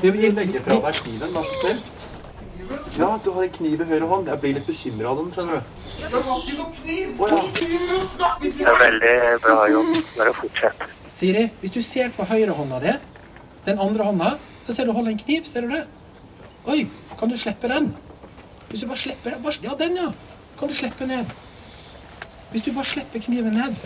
Du 0.00 0.10
vil 0.10 0.32
legge 0.36 0.60
fra 0.64 0.78
deg 0.86 1.00
kniven, 1.02 1.34
vær 1.34 1.48
så 1.48 1.58
snill. 1.62 1.82
Ja, 2.98 3.18
du 3.24 3.30
har 3.32 3.42
en 3.44 3.52
kniv 3.52 3.80
i 3.80 3.86
høyre 3.88 4.06
hånd. 4.08 4.28
Jeg 4.28 4.40
blir 4.40 4.54
litt 4.56 4.68
bekymra 4.68 5.12
av 5.12 5.20
den, 5.20 5.32
skjønner 5.32 5.54
du. 5.56 5.62
Det 8.42 8.66
er 8.68 8.78
veldig 8.82 9.14
bra 9.44 9.56
jobb. 9.72 9.90
Bare 10.18 10.34
fortsett. 10.36 10.84
Siri, 11.12 11.48
hvis 11.60 11.74
du 11.74 11.80
ser 11.84 12.12
på 12.16 12.26
høyre 12.28 12.52
hånda 12.56 12.80
di, 12.84 12.94
den 13.66 13.80
andre 13.80 14.06
hånda, 14.08 14.30
så 14.64 14.76
ser 14.76 14.88
du 14.88 14.94
holde 14.96 15.12
en 15.12 15.20
kniv, 15.20 15.44
ser 15.48 15.66
du 15.66 15.74
det? 15.74 15.84
Oi, 16.66 16.86
kan 17.18 17.28
du 17.28 17.36
slippe 17.36 17.68
den? 17.68 17.94
Hvis 18.68 18.80
du 18.80 18.86
bare 18.86 18.98
slipper 18.98 19.30
den, 19.30 19.42
bare, 19.42 19.54
ja 19.62 19.74
den 19.78 19.96
ja, 19.96 20.12
kan 20.58 20.68
du 20.68 20.74
slippe 20.74 21.06
ned. 21.06 21.26
Hvis 22.52 22.62
du 22.62 22.72
bare 22.72 22.84
slipper 22.84 23.18
kniven 23.18 23.52
ned. 23.52 23.76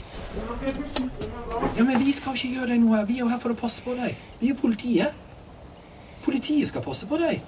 Ja, 1.76 1.85
men 1.85 2.00
vi 2.04 2.12
skal 2.12 2.37
ikke 2.37 2.52
gjøre 2.54 2.75
deg 2.75 2.83
noe, 2.83 3.04
vi 3.09 3.16
er 3.16 3.25
jo 3.25 3.28
her 3.30 3.40
for 3.42 3.54
å 3.54 3.59
passe 3.59 3.85
på 3.85 3.95
deg. 3.97 4.16
Vi 4.40 4.50
er 4.52 4.59
politiet. 4.61 5.23
Politiet 6.25 6.68
skal 6.68 6.85
passe 6.85 7.06
på 7.09 7.18
deg. 7.23 7.40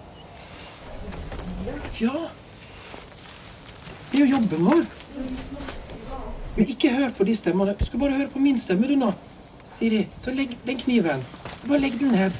Ja. 2.00 2.14
Det 4.10 4.20
er 4.20 4.22
jo 4.22 4.30
jobben 4.36 4.68
vår. 4.70 4.84
Men 6.56 6.70
ikke 6.72 6.94
hør 6.94 7.10
på 7.18 7.26
de 7.26 7.34
stemmene. 7.36 7.74
Du 7.78 7.84
skal 7.84 8.00
bare 8.00 8.16
høre 8.16 8.30
på 8.32 8.40
min 8.42 8.58
stemme, 8.58 8.88
du 8.88 8.96
nå. 8.96 9.10
Siri, 9.76 10.06
så 10.18 10.32
legg 10.34 10.56
den 10.66 10.78
kniven. 10.80 11.20
Så 11.58 11.68
bare 11.68 11.82
legg 11.84 11.98
den 12.00 12.14
ned. 12.16 12.38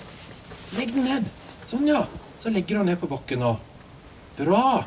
Legg 0.79 0.95
den 0.95 1.05
ned. 1.07 1.29
Sånn, 1.69 1.85
ja. 1.91 2.07
Så 2.39 2.51
legger 2.55 2.77
han 2.81 2.87
ned 2.87 3.01
på 3.01 3.09
bakken 3.11 3.41
nå. 3.43 3.57
Bra. 4.39 4.85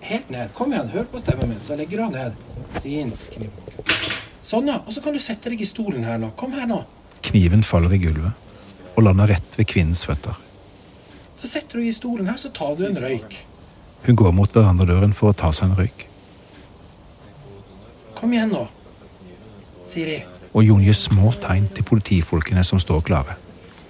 Helt 0.00 0.30
ned. 0.34 0.50
Kom 0.54 0.72
igjen, 0.74 0.88
hør 0.90 1.04
på 1.12 1.20
stemmen 1.22 1.48
min. 1.52 1.60
Så 1.62 1.76
legger 1.78 2.02
han 2.06 2.12
ned. 2.16 2.32
Fint. 2.82 3.28
Kniv. 3.36 3.50
Sånn, 4.46 4.66
ja. 4.70 4.80
Og 4.86 4.94
så 4.94 5.02
kan 5.04 5.14
du 5.14 5.20
sette 5.22 5.50
deg 5.52 5.62
i 5.62 5.68
stolen 5.68 6.04
her 6.06 6.18
nå. 6.22 6.32
Kom 6.38 6.54
her 6.58 6.66
nå. 6.70 6.80
Kniven 7.26 7.62
faller 7.66 7.94
i 7.94 8.00
gulvet 8.02 8.42
og 8.96 9.04
lander 9.04 9.28
rett 9.34 9.56
ved 9.58 9.68
kvinnens 9.68 10.04
føtter. 10.08 10.34
Så 11.36 11.50
setter 11.50 11.76
du 11.76 11.82
deg 11.84 11.90
i 11.90 11.96
stolen 11.96 12.30
her, 12.30 12.38
så 12.40 12.48
tar 12.54 12.76
du 12.78 12.86
en 12.88 12.96
røyk. 12.96 13.34
Hun 14.06 14.16
går 14.16 14.32
mot 14.32 14.54
verandadøren 14.54 15.12
for 15.16 15.32
å 15.34 15.36
ta 15.36 15.50
seg 15.52 15.68
en 15.70 15.78
røyk, 15.82 16.06
Kom 18.16 18.32
igjen 18.32 18.48
nå. 18.48 18.62
Siri. 19.84 20.22
og 20.56 20.64
Jon 20.64 20.80
gir 20.80 20.96
små 20.96 21.34
tegn 21.36 21.66
til 21.76 21.84
politifolkene 21.84 22.62
som 22.64 22.80
står 22.80 23.02
klare. 23.04 23.34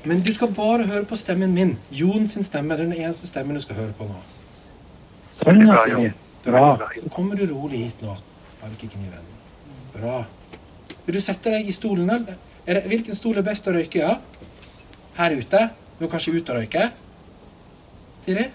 Men 0.07 0.23
du 0.23 0.31
skal 0.35 0.53
bare 0.55 0.87
høre 0.87 1.05
på 1.09 1.17
stemmen 1.19 1.55
min. 1.55 1.75
Jon 1.91 2.29
sin 2.31 2.47
stemme. 2.47 2.77
Det 2.77 2.85
er 2.85 2.91
den 2.93 3.05
eneste 3.05 3.27
stemmen 3.27 3.59
du 3.59 3.63
skal 3.65 3.81
høre 3.81 3.95
på 3.99 4.07
nå. 4.07 4.21
Sånn, 5.35 5.65
ja, 5.65 5.73
Bra 5.73 5.81
Siri. 5.83 6.11
Bra. 6.47 6.67
Så 6.95 7.11
kommer 7.13 7.39
du 7.39 7.43
rolig 7.51 7.83
hit 7.89 8.05
nå. 8.07 8.15
Har 8.61 8.77
ikke 8.77 8.93
kniven. 8.93 9.25
Bra. 9.97 10.21
Vil 11.07 11.19
du 11.19 11.23
sette 11.23 11.51
deg 11.51 11.67
i 11.67 11.75
stolen, 11.75 12.11
eller? 12.11 12.39
Er 12.67 12.79
det, 12.79 12.85
hvilken 12.91 13.19
stol 13.19 13.39
er 13.39 13.47
best 13.47 13.67
å 13.67 13.75
røyke, 13.75 13.99
ja? 14.03 14.15
Her 15.19 15.35
ute? 15.39 15.65
Du 15.97 16.05
må 16.05 16.11
kanskje 16.13 16.37
ut 16.37 16.53
og 16.55 16.61
røyke? 16.61 16.87
Siri? 18.23 18.47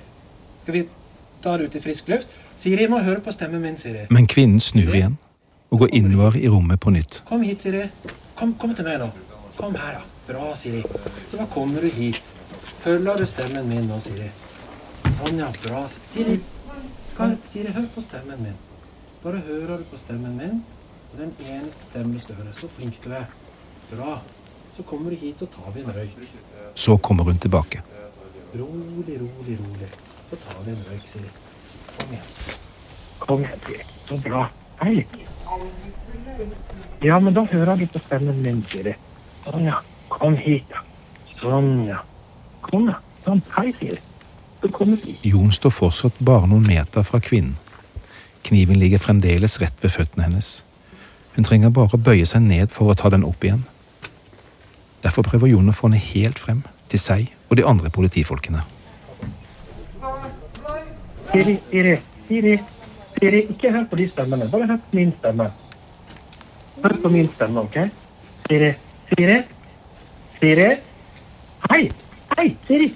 Skal 0.61 0.77
vi 0.77 0.85
ta 1.43 1.57
det 1.57 1.67
ut 1.67 1.75
i 1.75 1.83
frisk 1.83 2.11
luft? 2.11 2.31
Siri 2.59 2.87
må 2.91 3.01
høre 3.03 3.23
på 3.23 3.33
stemmen 3.35 3.63
min, 3.63 3.75
Siri. 3.79 4.07
Men 4.11 4.27
kvinnen 4.31 4.63
snur 4.63 4.93
igjen 4.95 5.19
og 5.71 5.83
går 5.83 5.93
innover 5.99 6.39
i 6.39 6.47
rommet 6.51 6.79
på 6.83 6.91
nytt. 6.95 7.21
Kom 7.27 7.43
hit, 7.47 7.63
Siri. 7.63 7.85
Kom, 8.39 8.55
kom 8.59 8.75
til 8.75 8.87
meg 8.87 8.99
nå. 9.03 9.11
Kom 9.57 9.75
her, 9.75 9.99
da. 9.99 10.01
Bra, 10.27 10.55
Siri. 10.55 10.83
Så 11.27 11.37
da 11.37 11.45
kommer 11.45 11.81
du 11.81 11.89
hit. 11.89 12.21
Følger 12.81 13.17
du 13.17 13.25
stemmen 13.25 13.67
min 13.69 13.87
nå, 13.89 13.99
Siri? 14.01 14.29
Sånn, 15.05 15.39
ja. 15.41 15.49
Bra. 15.63 15.85
Siri, 16.07 16.39
Kar, 17.17 17.35
Siri, 17.49 17.73
hør 17.75 17.87
på 17.95 18.03
stemmen 18.05 18.41
min. 18.41 18.59
Bare 19.23 19.41
hører 19.45 19.81
du 19.81 19.89
på 19.91 19.99
stemmen 20.01 20.37
min, 20.39 20.61
og 21.11 21.19
den 21.19 21.33
eneste 21.45 21.89
stemmen 21.89 22.17
du 22.17 22.33
hører. 22.33 22.53
Så 22.57 22.69
flink 22.77 22.97
du 23.03 23.11
er. 23.13 23.27
Bra. 23.91 24.21
Så 24.75 24.85
kommer 24.87 25.11
du 25.11 25.19
hit, 25.19 25.39
så 25.39 25.49
tar 25.51 25.73
vi 25.75 25.83
en 25.83 25.91
røyk. 25.93 26.15
Så 26.75 26.97
kommer 26.97 27.27
hun 27.27 27.37
tilbake. 27.37 27.83
Rolig, 28.55 29.19
rolig, 29.19 29.59
rolig. 29.59 29.91
Så 30.29 30.39
tar 30.45 30.63
vi 30.65 30.71
en 30.71 30.83
røyk, 30.89 31.05
Siri. 31.05 31.29
Kom 31.97 32.15
igjen. 32.15 32.33
Kom 33.19 33.45
igjen. 33.45 33.87
Så 34.07 34.17
bra. 34.23 34.47
Hei. 34.81 35.05
Ja, 37.03 37.19
men 37.19 37.33
da 37.35 37.43
hører 37.51 37.77
du 37.77 37.85
på 37.91 37.99
stemmen 37.99 38.41
min, 38.41 38.63
Siri. 38.71 38.95
Sånn, 39.45 39.65
ja. 39.65 39.81
Kom 40.11 40.35
hit, 40.37 40.67
da. 40.69 40.83
Sonja. 41.33 42.01
Kom, 42.61 42.85
da. 42.89 42.99
Sånn. 43.23 43.41
Hei, 43.55 43.71
Siri. 43.77 43.99
Så 44.61 44.69
kommer 44.69 44.99
vi. 45.01 45.15
Jon 45.25 45.53
står 45.55 45.73
fortsatt 45.73 46.19
bare 46.21 46.49
noen 46.49 46.67
meter 46.67 47.05
fra 47.07 47.21
kvinnen. 47.23 47.55
Kniven 48.45 48.79
ligger 48.81 49.01
fremdeles 49.01 49.57
rett 49.61 49.81
ved 49.81 49.93
føttene 49.93 50.27
hennes. 50.27 50.51
Hun 51.35 51.47
trenger 51.47 51.73
bare 51.73 51.95
å 51.95 52.01
bøye 52.01 52.25
seg 52.27 52.43
ned 52.45 52.73
for 52.75 52.91
å 52.91 52.97
ta 52.97 53.09
den 53.13 53.25
opp 53.25 53.45
igjen. 53.45 53.63
Derfor 55.01 55.25
prøver 55.25 55.49
Jon 55.49 55.71
å 55.71 55.73
få 55.73 55.87
henne 55.89 56.01
helt 56.11 56.41
frem, 56.41 56.61
til 56.91 57.01
seg 57.01 57.31
og 57.49 57.57
de 57.57 57.65
andre 57.65 57.89
politifolkene. 57.93 58.61
Siri, 61.31 61.57
Siri, 61.71 61.95
Siri. 62.27 62.55
Siri, 63.17 63.41
ikke 63.53 63.71
hør 63.71 63.85
på 63.89 63.97
de 63.99 64.07
stemmene. 64.09 64.49
Bare 64.51 64.67
hør 64.69 64.79
på 64.83 64.97
min 64.97 65.13
stemme. 65.15 65.49
Hør 66.83 66.95
på 67.01 67.11
min 67.13 67.29
stemme, 67.33 67.65
OK? 67.65 67.77
Siri. 68.49 68.73
Siri? 69.11 69.43
Siri? 70.39 70.69
Hei! 71.69 71.91
Hei, 72.37 72.57
Siri! 72.67 72.93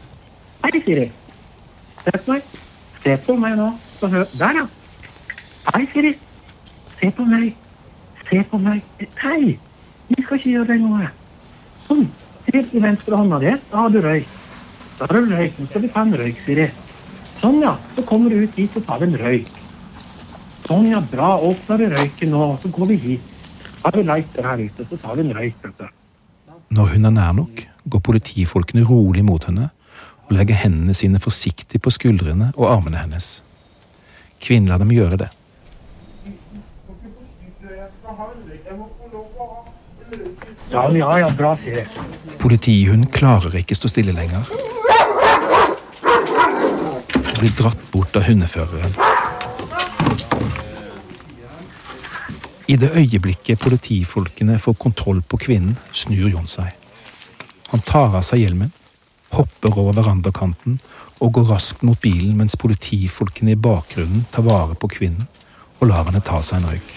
Hei, 0.64 0.82
Siri. 0.86 1.12
Se 2.06 2.12
på 2.12 2.32
meg. 2.32 2.44
Se 3.04 3.16
på 3.26 3.36
meg 3.36 3.58
nå. 3.60 3.66
Der, 4.40 4.62
ja. 4.62 4.64
Hei, 5.74 5.82
Siri. 5.92 6.14
Se 7.02 7.10
på 7.18 7.26
meg. 7.28 7.50
Se 8.30 8.40
på 8.48 8.62
meg. 8.64 8.80
Hei! 9.20 9.58
Vi 10.08 10.24
skal 10.24 10.40
ikke 10.40 10.54
gjøre 10.54 10.70
deg 10.72 10.86
noe. 10.86 11.10
Sånn. 11.90 12.08
Helt 12.48 12.72
i 12.72 12.84
venstre 12.88 13.20
hånda 13.20 13.42
di. 13.44 13.52
Da 13.74 13.84
har 13.84 13.92
du 13.92 14.00
røyk. 14.06 14.32
Da 15.02 15.10
har 15.12 15.20
du 15.20 15.36
røyk. 15.36 15.60
Nå 15.60 15.68
skal 15.68 15.84
vi 15.84 15.92
ta 15.98 16.06
en 16.08 16.16
røyk, 16.24 16.40
Siri. 16.48 16.70
Sånn, 17.42 17.60
ja. 17.66 17.76
Så 17.98 18.08
kommer 18.08 18.32
du 18.32 18.46
ut 18.46 18.56
hit 18.62 18.80
og 18.80 18.88
tar 18.88 19.04
en 19.04 19.20
røyk. 19.20 19.52
Sånn, 20.64 20.88
ja. 20.94 21.04
Bra. 21.12 21.36
Åpner 21.52 21.84
du 21.84 21.92
røyken 21.98 22.32
nå, 22.38 22.50
så 22.64 22.72
går 22.80 22.94
vi 22.94 23.02
hit. 23.10 23.36
Har 23.84 24.00
vi 24.00 24.08
lighter 24.08 24.52
her 24.54 24.64
ute, 24.64 24.88
så 24.88 25.04
tar 25.04 25.20
vi 25.20 25.28
en 25.28 25.36
røyk. 25.42 25.62
vet 25.68 25.84
du. 25.84 25.95
Når 26.76 26.86
hun 26.92 27.06
er 27.08 27.14
nær 27.16 27.32
nok, 27.32 27.62
går 27.90 28.02
politifolkene 28.04 28.84
rolig 28.84 29.24
mot 29.24 29.46
henne 29.48 29.70
og 30.26 30.34
legger 30.36 30.58
hendene 30.60 30.96
sine 30.98 31.22
forsiktig 31.24 31.80
på 31.82 31.94
skuldrene 31.94 32.50
og 32.58 32.68
armene 32.68 33.00
hennes. 33.00 33.40
Kvinnen 34.44 34.68
lar 34.68 34.82
dem 34.82 34.92
gjøre 34.92 35.22
det. 35.24 35.30
Ja, 40.72 40.90
ja, 40.92 41.12
ja, 41.22 41.30
bra, 41.38 41.54
sier 41.56 41.84
jeg. 41.84 41.88
Politihunden 42.42 43.08
klarer 43.14 43.56
ikke 43.56 43.78
stå 43.78 43.88
stille 43.94 44.16
lenger. 44.18 44.50
Og 47.16 47.38
blir 47.40 47.56
dratt 47.56 47.92
bort 47.94 48.18
av 48.20 48.28
hundeføreren. 48.28 49.15
I 52.68 52.76
det 52.82 52.90
øyeblikket 52.98 53.60
politifolkene 53.60 54.60
får 54.60 54.74
kontroll 54.74 55.22
på 55.22 55.38
kvinnen, 55.38 55.78
snur 55.94 56.30
Jon 56.30 56.48
seg. 56.50 56.72
Han 57.70 57.84
tar 57.86 58.16
av 58.18 58.26
seg 58.26 58.42
hjelmen, 58.42 58.72
hopper 59.36 59.78
over 59.78 59.94
verandakanten 60.00 60.80
og 61.22 61.34
går 61.38 61.46
raskt 61.52 61.86
mot 61.86 62.00
bilen 62.02 62.34
mens 62.40 62.58
politifolkene 62.58 63.54
i 63.54 63.60
bakgrunnen 63.60 64.26
tar 64.34 64.48
vare 64.48 64.74
på 64.82 64.90
kvinnen 64.98 65.28
og 65.80 65.88
lar 65.92 66.10
henne 66.10 66.24
ta 66.26 66.42
seg 66.42 66.64
en 66.64 66.70
røyk. 66.72 66.92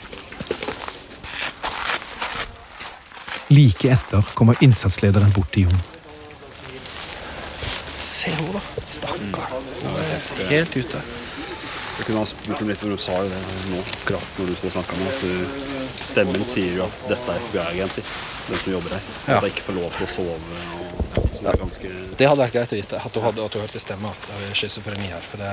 Like 3.52 3.92
etter 3.92 4.34
kommer 4.36 4.60
innsatslederen 4.64 5.32
bort 5.36 5.52
til 5.52 5.68
Jon. 5.68 5.86
Se 8.08 8.32
henne, 8.32 8.56
da. 8.56 8.84
Stakkar. 8.88 9.56
Helt 10.48 10.76
ute. 10.80 11.00
Jeg 11.98 12.06
kunne 12.06 12.20
ha 12.22 12.26
spurt 12.30 12.60
om 12.62 12.68
litt, 12.70 12.78
for 12.78 12.94
du 12.94 13.00
sa 13.02 13.14
jo 13.18 13.30
det 13.32 13.38
nå, 13.72 13.78
akkurat 13.82 14.36
når 14.38 14.50
du 14.50 14.54
sto 14.54 14.68
og 14.68 14.74
snakka 14.76 14.98
med 15.00 15.08
at 15.10 15.96
stemmen 15.98 16.44
sier 16.46 16.76
jo 16.78 16.84
at 16.86 17.00
dette 17.10 17.32
er 17.34 17.42
FBI-agenter, 17.48 18.12
de 18.48 18.60
som 18.62 18.72
jobber 18.76 18.94
her. 18.94 19.08
Ja. 19.26 19.38
At 19.40 19.46
de 19.46 19.50
ikke 19.50 19.64
får 19.66 19.78
lov 19.80 19.88
til 19.96 20.06
å 20.06 20.10
sove. 20.12 20.36
Og, 20.38 21.26
så 21.34 21.42
det 21.42 21.50
er 21.50 21.58
ganske 21.64 21.90
Det 22.20 22.28
hadde 22.30 22.42
vært 22.44 22.54
greit 22.54 22.74
å 22.74 22.78
vite. 22.78 23.00
At 23.02 23.14
du, 23.14 23.20
hadde, 23.24 23.44
at 23.48 23.56
du 23.56 23.58
hørte 23.58 23.82
stemma. 23.82 24.12
At 24.14 24.28
det 24.30 24.50
er 24.52 24.60
schizofreni 24.60 25.10
her. 25.10 25.26
For 25.32 25.42
det 25.42 25.52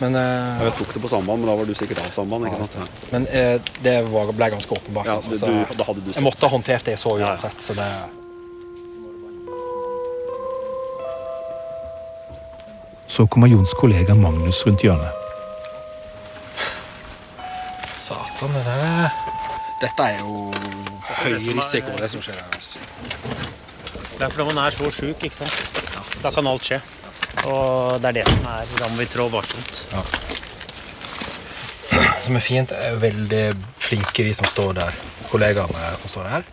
Men, 0.00 0.16
eh, 0.20 0.64
Jeg 0.66 0.72
tok 0.78 0.94
det 0.94 1.02
på 1.04 1.08
samband, 1.08 1.40
men 1.40 1.48
da 1.48 1.54
var 1.60 1.68
du 1.68 1.74
sikkert 1.76 2.00
av 2.00 2.10
samband. 2.16 2.46
ikke 2.48 2.68
sant? 2.68 3.04
men 3.12 3.28
eh, 3.32 3.60
det 3.84 3.94
var, 4.08 4.32
ble 4.32 4.50
ganske 4.56 4.72
åpenbart. 4.72 5.06
Ja, 5.08 5.18
altså, 5.20 5.30
du, 5.30 5.38
så 5.40 5.76
da 5.76 5.84
hadde 5.88 6.00
du 6.04 6.10
jeg 6.12 6.24
måtte 6.24 6.48
ha 6.48 6.52
håndtert 6.52 6.84
det 6.84 6.96
jeg 6.96 7.04
så 7.04 7.12
Ja, 7.16 7.26
ja. 7.26 7.30
uansett. 7.36 7.60
Så 7.60 7.76
det 7.76 7.90
Så 13.08 13.26
kommer 13.26 13.48
Jons 13.48 13.72
kollega 13.80 14.14
Magnus 14.14 14.64
rundt 14.66 14.82
hjørnet. 14.84 15.25
Satan, 18.06 18.52
det 18.54 18.62
der 18.64 19.08
Dette 19.80 20.02
er 20.02 20.20
jo 20.20 20.52
høy 21.24 21.32
risiko, 21.56 21.90
det 21.98 22.06
som 22.12 22.22
skjer 22.22 22.36
her. 22.38 22.52
Altså. 22.54 22.78
Det 24.16 24.22
er 24.22 24.30
fordi 24.30 24.44
man 24.46 24.60
er 24.62 24.74
så 24.76 24.90
sjuk, 24.94 25.24
ikke 25.26 25.36
sant. 25.36 25.80
Da 26.22 26.30
kan 26.30 26.46
alt 26.46 26.64
skje. 26.64 26.78
Og 27.50 27.98
det 28.00 28.08
er 28.08 28.16
det 28.20 28.24
som 28.28 28.46
er 28.52 28.70
Da 28.78 28.88
må 28.92 29.00
vi 29.00 29.08
trå 29.10 29.26
varsomt. 29.32 29.82
Det 31.90 32.22
som 32.28 32.38
er 32.38 32.44
fint, 32.46 32.72
er 32.72 32.96
veldig 33.02 33.44
flinke 33.88 34.24
de 34.24 34.34
som 34.38 34.46
står 34.48 34.72
der. 34.78 34.96
Kollegaene 35.32 35.90
som 35.98 36.12
står 36.12 36.30
her. 36.30 36.46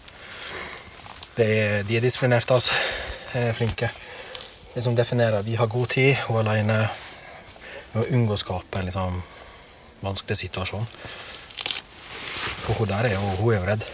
De, 1.38 1.48
de 1.88 1.98
er 1.98 2.04
disiplinerte, 2.04 2.54
altså. 2.54 2.74
Er 3.38 3.54
flinke. 3.54 3.92
De 4.74 4.82
som 4.82 4.98
definerer 4.98 5.46
vi 5.46 5.56
har 5.56 5.70
god 5.70 5.94
tid, 5.94 6.16
hun 6.28 6.42
er 6.42 6.50
alene. 6.50 6.80
Vi 7.94 8.00
må 8.02 8.10
unngå 8.10 8.34
å 8.34 8.42
skape 8.42 8.82
en 8.82 8.90
liksom, 8.90 9.22
vanskelig 10.02 10.42
situasjon. 10.48 10.90
For 12.64 12.80
hun 12.80 12.90
der 12.92 13.10
er 13.12 13.18
jo, 13.18 13.34
hun 13.42 13.54
er 13.54 13.60
jo 13.60 13.68
redd. 13.68 13.88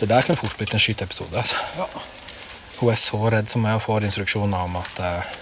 Det 0.00 0.08
der 0.10 0.26
kunne 0.26 0.40
fort 0.40 0.56
blitt 0.58 0.74
en 0.74 0.82
skyteepisode. 0.82 1.38
Altså. 1.38 1.56
Hun 2.80 2.90
er 2.90 2.98
så 2.98 3.20
redd 3.30 3.50
som 3.52 3.66
jeg 3.68 3.82
får 3.84 4.08
instruksjoner 4.08 4.66
om 4.66 4.80
at 4.80 5.02
eh, 5.06 5.36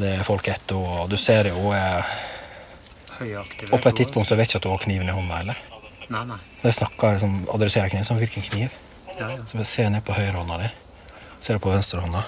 det 0.00 0.14
er 0.18 0.24
folk 0.28 0.48
etter 0.48 0.80
henne. 0.80 1.02
Og 1.04 1.12
du 1.12 1.18
ser 1.20 1.50
jo 1.52 1.58
hun 1.60 1.76
er 1.76 2.08
og 3.16 3.80
på 3.80 3.88
et 3.88 3.96
tidspunkt 3.96 4.28
så 4.28 4.36
vet 4.36 4.50
ikke 4.50 4.60
at 4.60 4.66
hun 4.68 4.74
har 4.74 4.82
kniven 4.82 5.08
i 5.08 5.14
hånda 5.16 5.38
heller. 5.40 5.60
Nei, 6.12 6.22
nei. 6.28 6.36
Så 6.60 6.68
jeg 6.68 6.76
snakker 6.78 7.14
liksom, 7.14 7.36
adresserer 7.54 7.92
kniven 7.92 8.08
som 8.08 8.18
hvilken 8.20 8.44
kniv. 8.44 8.74
Ja, 9.16 9.30
ja. 9.32 9.38
Så 9.48 9.56
jeg 9.56 9.68
ser 9.70 9.88
ned 9.92 10.04
på 10.04 10.16
høyrehånda 10.16 10.58
di. 10.60 10.68
Ser 11.44 11.60
på 11.62 11.72
venstrehånda. 11.72 12.26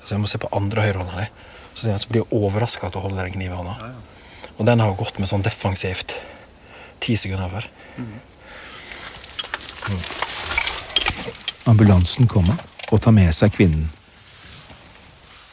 Så 0.00 0.14
jeg 0.14 0.22
må 0.22 0.30
se 0.30 0.40
på 0.40 0.48
andre 0.56 0.86
høyrehånda 0.86 1.20
di. 1.20 1.26
Så, 1.74 1.92
så 1.92 2.08
blir 2.08 2.24
jeg 2.24 2.32
overraska 2.40 2.88
at 2.88 2.96
du 2.96 3.02
holder 3.04 3.28
en 3.28 3.36
kniv 3.36 3.52
i 3.52 3.58
hånda. 3.58 3.92
Og 4.56 4.64
den 4.68 4.80
har 4.80 4.96
gått 4.96 5.20
med 5.20 5.28
sånn 5.28 5.44
defensivt 5.44 6.16
ti 7.04 7.16
sekunder 7.20 7.52
før. 7.52 7.68
Ambulansen 11.70 12.28
kommer 12.30 12.58
og 12.90 13.02
tar 13.02 13.14
med 13.14 13.32
seg 13.34 13.52
kvinnen. 13.54 13.88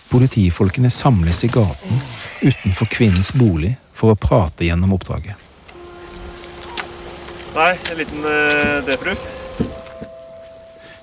Politifolkene 0.07 0.89
samles 0.93 1.43
i 1.43 1.49
gaten 1.51 1.99
utenfor 2.41 2.89
kvinnens 2.91 3.33
bolig 3.35 3.73
for 3.97 4.13
å 4.13 4.19
prate 4.19 4.65
gjennom 4.67 4.93
oppdraget. 4.95 5.35
Nei, 7.57 7.73
en 7.91 7.97
liten 7.97 8.25
uh, 8.25 8.79
debrief. 8.85 9.23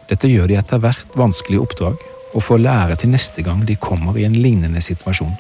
Dette 0.09 0.29
gjør 0.31 0.51
de 0.51 0.59
etter 0.61 0.81
hvert 0.83 1.17
vanskelige 1.19 1.65
oppdrag, 1.65 2.03
og 2.35 2.43
får 2.43 2.63
lære 2.63 2.97
til 3.01 3.13
neste 3.13 3.45
gang 3.47 3.63
de 3.67 3.77
kommer 3.81 4.17
i 4.19 4.27
en 4.27 4.37
lignende 4.39 4.83
situasjon. 4.83 5.35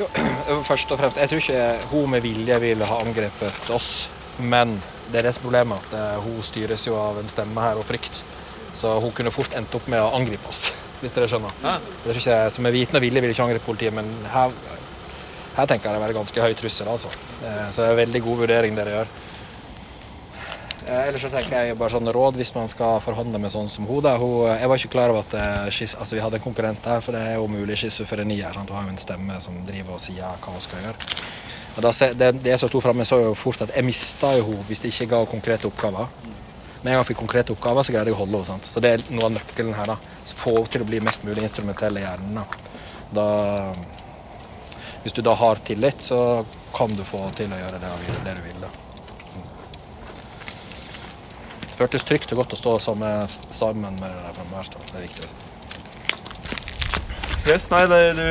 Jo, 0.00 0.08
først 0.70 0.90
og 0.90 1.00
fremst, 1.00 1.20
Jeg 1.20 1.30
tror 1.30 1.42
ikke 1.42 1.88
hun 1.92 2.10
med 2.10 2.24
vilje 2.24 2.60
ville 2.62 2.88
ha 2.90 3.00
angrepet 3.02 3.70
oss. 3.74 4.08
Men 4.38 4.76
det 5.12 5.20
er 5.20 5.26
det 5.28 5.34
som 5.34 5.42
er 5.42 5.46
problemet, 5.48 5.84
at 5.90 5.96
eh, 5.98 6.22
hun 6.24 6.38
styres 6.46 6.86
jo 6.88 6.96
av 6.98 7.18
en 7.20 7.28
stemme 7.28 7.60
her 7.60 7.80
og 7.80 7.84
frykt. 7.88 8.22
Så 8.74 8.94
hun 9.00 9.12
kunne 9.14 9.30
fort 9.34 9.52
endt 9.58 9.74
opp 9.76 9.86
med 9.92 10.00
å 10.02 10.12
angripe 10.16 10.48
oss, 10.50 10.70
hvis 11.02 11.12
dere 11.16 11.28
skjønner. 11.30 11.52
Det 12.04 12.14
er 12.14 12.22
ikke, 12.22 12.38
Som 12.56 12.66
er 12.70 12.74
viten 12.74 12.98
og 12.98 13.04
vilje 13.04 13.22
vil 13.22 13.34
ikke 13.34 13.44
angripe 13.46 13.68
politiet, 13.68 13.94
men 13.94 14.08
her, 14.32 14.54
her 15.58 15.68
tenker 15.70 15.90
jeg 15.92 16.00
det 16.02 16.08
er 16.10 16.18
ganske 16.20 16.46
høy 16.48 16.56
trussel. 16.58 16.88
altså. 16.94 17.12
Eh, 17.44 17.68
Så 17.70 17.82
det 17.82 17.86
er 17.90 17.94
en 17.98 18.02
veldig 18.06 18.24
god 18.26 18.42
vurdering 18.46 18.80
dere 18.80 18.96
gjør. 18.98 19.12
Eh, 20.84 21.06
Ellers 21.08 21.22
så 21.24 21.30
tenker 21.32 21.68
jeg 21.68 21.78
bare 21.80 21.94
sånn 21.94 22.10
råd 22.12 22.36
hvis 22.36 22.50
man 22.56 22.68
skal 22.68 22.98
forhandle 23.04 23.38
med 23.40 23.52
sånn 23.54 23.70
som 23.72 23.86
hun. 23.88 24.04
jeg 24.04 24.68
var 24.68 24.76
ikke 24.80 24.92
klar 24.96 25.12
over 25.14 25.22
at 25.24 25.70
skis, 25.72 25.94
altså, 25.94 26.16
vi 26.18 26.20
hadde 26.24 26.36
en 26.40 26.44
konkurrent 26.44 26.82
der, 26.84 27.00
for 27.00 27.12
det 27.16 27.22
er 27.24 27.38
jo 27.38 27.46
mulig 27.48 27.78
schizofreni 27.80 28.40
her. 28.42 28.52
sant? 28.52 28.68
Hun 28.68 28.76
har 28.80 28.84
jo 28.90 28.96
en 28.96 29.04
stemme 29.06 29.40
som 29.40 29.56
driver 29.64 29.94
og 29.96 30.00
sier 30.00 30.24
hva 30.42 30.52
hun 30.52 30.60
skal 30.60 30.82
gjøre. 30.84 30.96
Det, 31.74 32.28
det 32.44 32.58
som 32.60 32.70
sto 32.70 32.80
framme, 32.80 33.04
så 33.04 33.18
jo 33.18 33.34
fort 33.34 33.64
at 33.64 33.72
jeg 33.74 33.86
mista 33.86 34.30
jo 34.38 34.46
henne 34.46 34.66
hvis 34.68 34.84
det 34.84 34.92
ikke 34.92 35.10
ga 35.10 35.24
konkrete 35.26 35.66
oppgaver. 35.66 36.06
Men 36.84 36.92
en 36.92 36.92
gang 36.92 37.00
jeg 37.00 37.10
fikk 37.14 37.22
konkrete 37.24 37.54
oppgaver, 37.54 37.82
så 37.82 37.94
greide 37.94 38.12
jeg 38.12 38.18
å 38.18 38.22
holde 38.22 38.44
henne. 38.46 38.70
Så 38.70 38.82
det 38.84 38.92
er 38.92 39.04
noe 39.10 39.26
av 39.26 39.34
nøkkelen 39.38 39.74
her. 39.74 39.94
da. 39.94 39.96
Få 40.38 40.54
henne 40.58 40.70
til 40.70 40.84
å 40.84 40.88
bli 40.88 41.00
mest 41.02 41.26
mulig 41.26 41.42
instrumentell 41.42 41.98
i 41.98 42.04
hjernen. 42.04 42.38
da. 42.38 42.44
da 43.18 43.26
hvis 45.02 45.12
du 45.12 45.20
da 45.24 45.34
har 45.36 45.60
tillit, 45.66 46.00
så 46.00 46.44
kan 46.76 46.94
du 46.96 47.02
få 47.04 47.26
til 47.36 47.52
å 47.52 47.58
gjøre 47.58 47.80
det, 47.82 47.90
det 48.24 48.36
du 48.38 48.42
vil. 48.46 48.60
da. 48.62 48.70
Det 51.64 51.74
føltes 51.80 52.06
trygt 52.06 52.32
og 52.32 52.38
godt 52.44 52.54
å 52.54 52.60
stå 52.60 52.78
sammen, 52.86 53.98
med 53.98 54.08
deg 54.08 54.38
framme 54.38 54.60
her. 54.60 54.70
Det 54.92 54.94
er 54.94 55.06
viktig. 55.08 55.28
Yes, 57.44 57.66
nei, 57.68 57.82
det, 57.90 58.02
du 58.16 58.28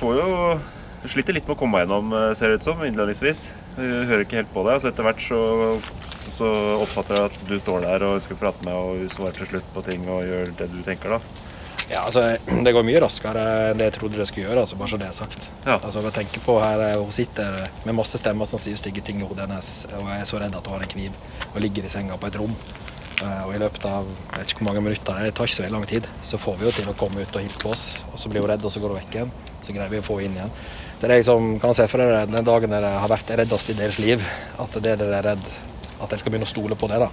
får 0.00 0.16
jo 0.18 0.30
Du 1.02 1.08
sliter 1.08 1.32
litt 1.32 1.46
med 1.48 1.56
å 1.56 1.60
komme 1.60 1.78
deg 1.80 1.86
gjennom, 1.88 2.10
eh, 2.12 2.34
ser 2.36 2.48
det 2.52 2.60
ut 2.60 2.66
som, 2.68 2.80
innledningsvis. 2.84 3.46
Du 3.76 3.84
hører 4.04 4.24
ikke 4.26 4.40
helt 4.42 4.52
på 4.52 4.64
deg. 4.66 4.80
Så 4.82 4.90
etter 4.90 5.06
hvert 5.06 5.22
så, 5.24 5.38
så 6.36 6.48
oppfatter 6.82 7.16
jeg 7.16 7.30
at 7.30 7.38
du 7.48 7.54
står 7.62 7.86
der 7.86 8.04
og 8.04 8.18
ønsker 8.18 8.36
å 8.36 8.40
prate 8.42 8.66
med 8.66 8.74
og 8.76 9.06
svarer 9.14 9.38
til 9.38 9.48
slutt 9.54 9.70
på 9.72 9.84
ting 9.86 10.04
og 10.08 10.26
gjør 10.28 10.52
det 10.58 10.68
du 10.74 10.82
tenker, 10.84 11.16
da. 11.16 11.20
Ja, 11.90 12.04
altså, 12.06 12.22
Det 12.46 12.72
går 12.76 12.84
mye 12.86 13.00
raskere 13.02 13.40
enn 13.70 13.80
det 13.80 13.88
jeg 13.88 13.96
trodde 13.96 14.20
det 14.20 14.28
skulle 14.28 14.46
gjøre. 14.46 14.60
altså, 14.62 14.76
bare 14.78 14.92
så 14.92 14.98
det 15.00 15.08
er 15.08 15.16
sagt. 15.16 15.48
Altså, 15.66 16.02
jeg 16.04 16.12
tenker 16.20 16.44
på 16.44 16.60
her, 16.60 16.84
Hun 17.00 17.10
sitter 17.16 17.56
med 17.86 17.94
masse 17.96 18.20
stemmer 18.20 18.46
som 18.46 18.60
sier 18.62 18.76
stygge 18.76 19.02
ting 19.02 19.20
i 19.22 19.26
hodet 19.26 19.48
hennes, 19.48 19.86
og 19.96 20.06
er 20.12 20.22
så 20.28 20.38
redd 20.38 20.54
at 20.54 20.66
hun 20.66 20.76
har 20.76 20.84
en 20.84 20.92
kniv 20.94 21.12
og 21.54 21.60
ligger 21.64 21.84
i 21.84 21.88
senga 21.88 22.16
på 22.20 22.28
et 22.28 22.36
rom. 22.36 22.54
Eh, 23.22 23.42
Og 23.48 23.54
I 23.56 23.58
løpet 23.58 23.84
av 23.84 24.04
jeg 24.04 24.38
vet 24.38 24.52
ikke 24.52 24.62
hvor 24.62 24.68
mange 24.72 24.84
minutter, 24.84 25.18
det 25.24 25.34
tar 25.34 25.44
ikke 25.48 25.56
så 25.56 25.64
veldig 25.64 25.78
lang 25.80 25.86
tid, 25.86 26.06
så 26.24 26.38
får 26.38 26.58
vi 26.60 26.64
jo 26.68 26.70
til 26.70 26.92
å 26.92 26.96
komme 26.96 27.20
ut 27.24 27.36
og 27.36 27.42
hilse 27.42 27.58
på 27.58 27.70
oss. 27.72 27.98
og 28.12 28.18
Så 28.18 28.28
blir 28.30 28.40
hun 28.44 28.50
redd, 28.50 28.64
og 28.64 28.70
så 28.70 28.80
går 28.80 28.92
hun 28.94 29.00
vekk 29.00 29.14
igjen. 29.16 29.32
Så 29.64 29.72
greier 29.74 29.90
vi 29.90 29.98
å 29.98 30.06
få 30.06 30.20
henne 30.20 30.30
inn 30.30 30.38
igjen. 30.38 30.52
Så 31.00 31.08
det 31.08 31.14
er 31.14 31.22
liksom, 31.22 31.54
kan 31.62 31.72
se 31.72 31.86
for 31.88 32.02
dere 32.02 32.26
den 32.28 32.44
dagen 32.44 32.74
dere 32.74 32.90
har 33.00 33.08
vært 33.08 33.30
reddest 33.40 33.70
i 33.72 33.76
deres 33.78 33.96
liv, 34.02 34.20
at 34.60 34.74
det 34.84 34.98
dere 35.00 35.14
er 35.16 35.28
redd 35.30 35.46
at 36.00 36.10
dere 36.10 36.20
skal 36.20 36.34
begynne 36.34 36.48
å 36.48 36.50
stole 36.50 36.76
på 36.76 36.90
det. 36.90 36.98
da. 37.00 37.08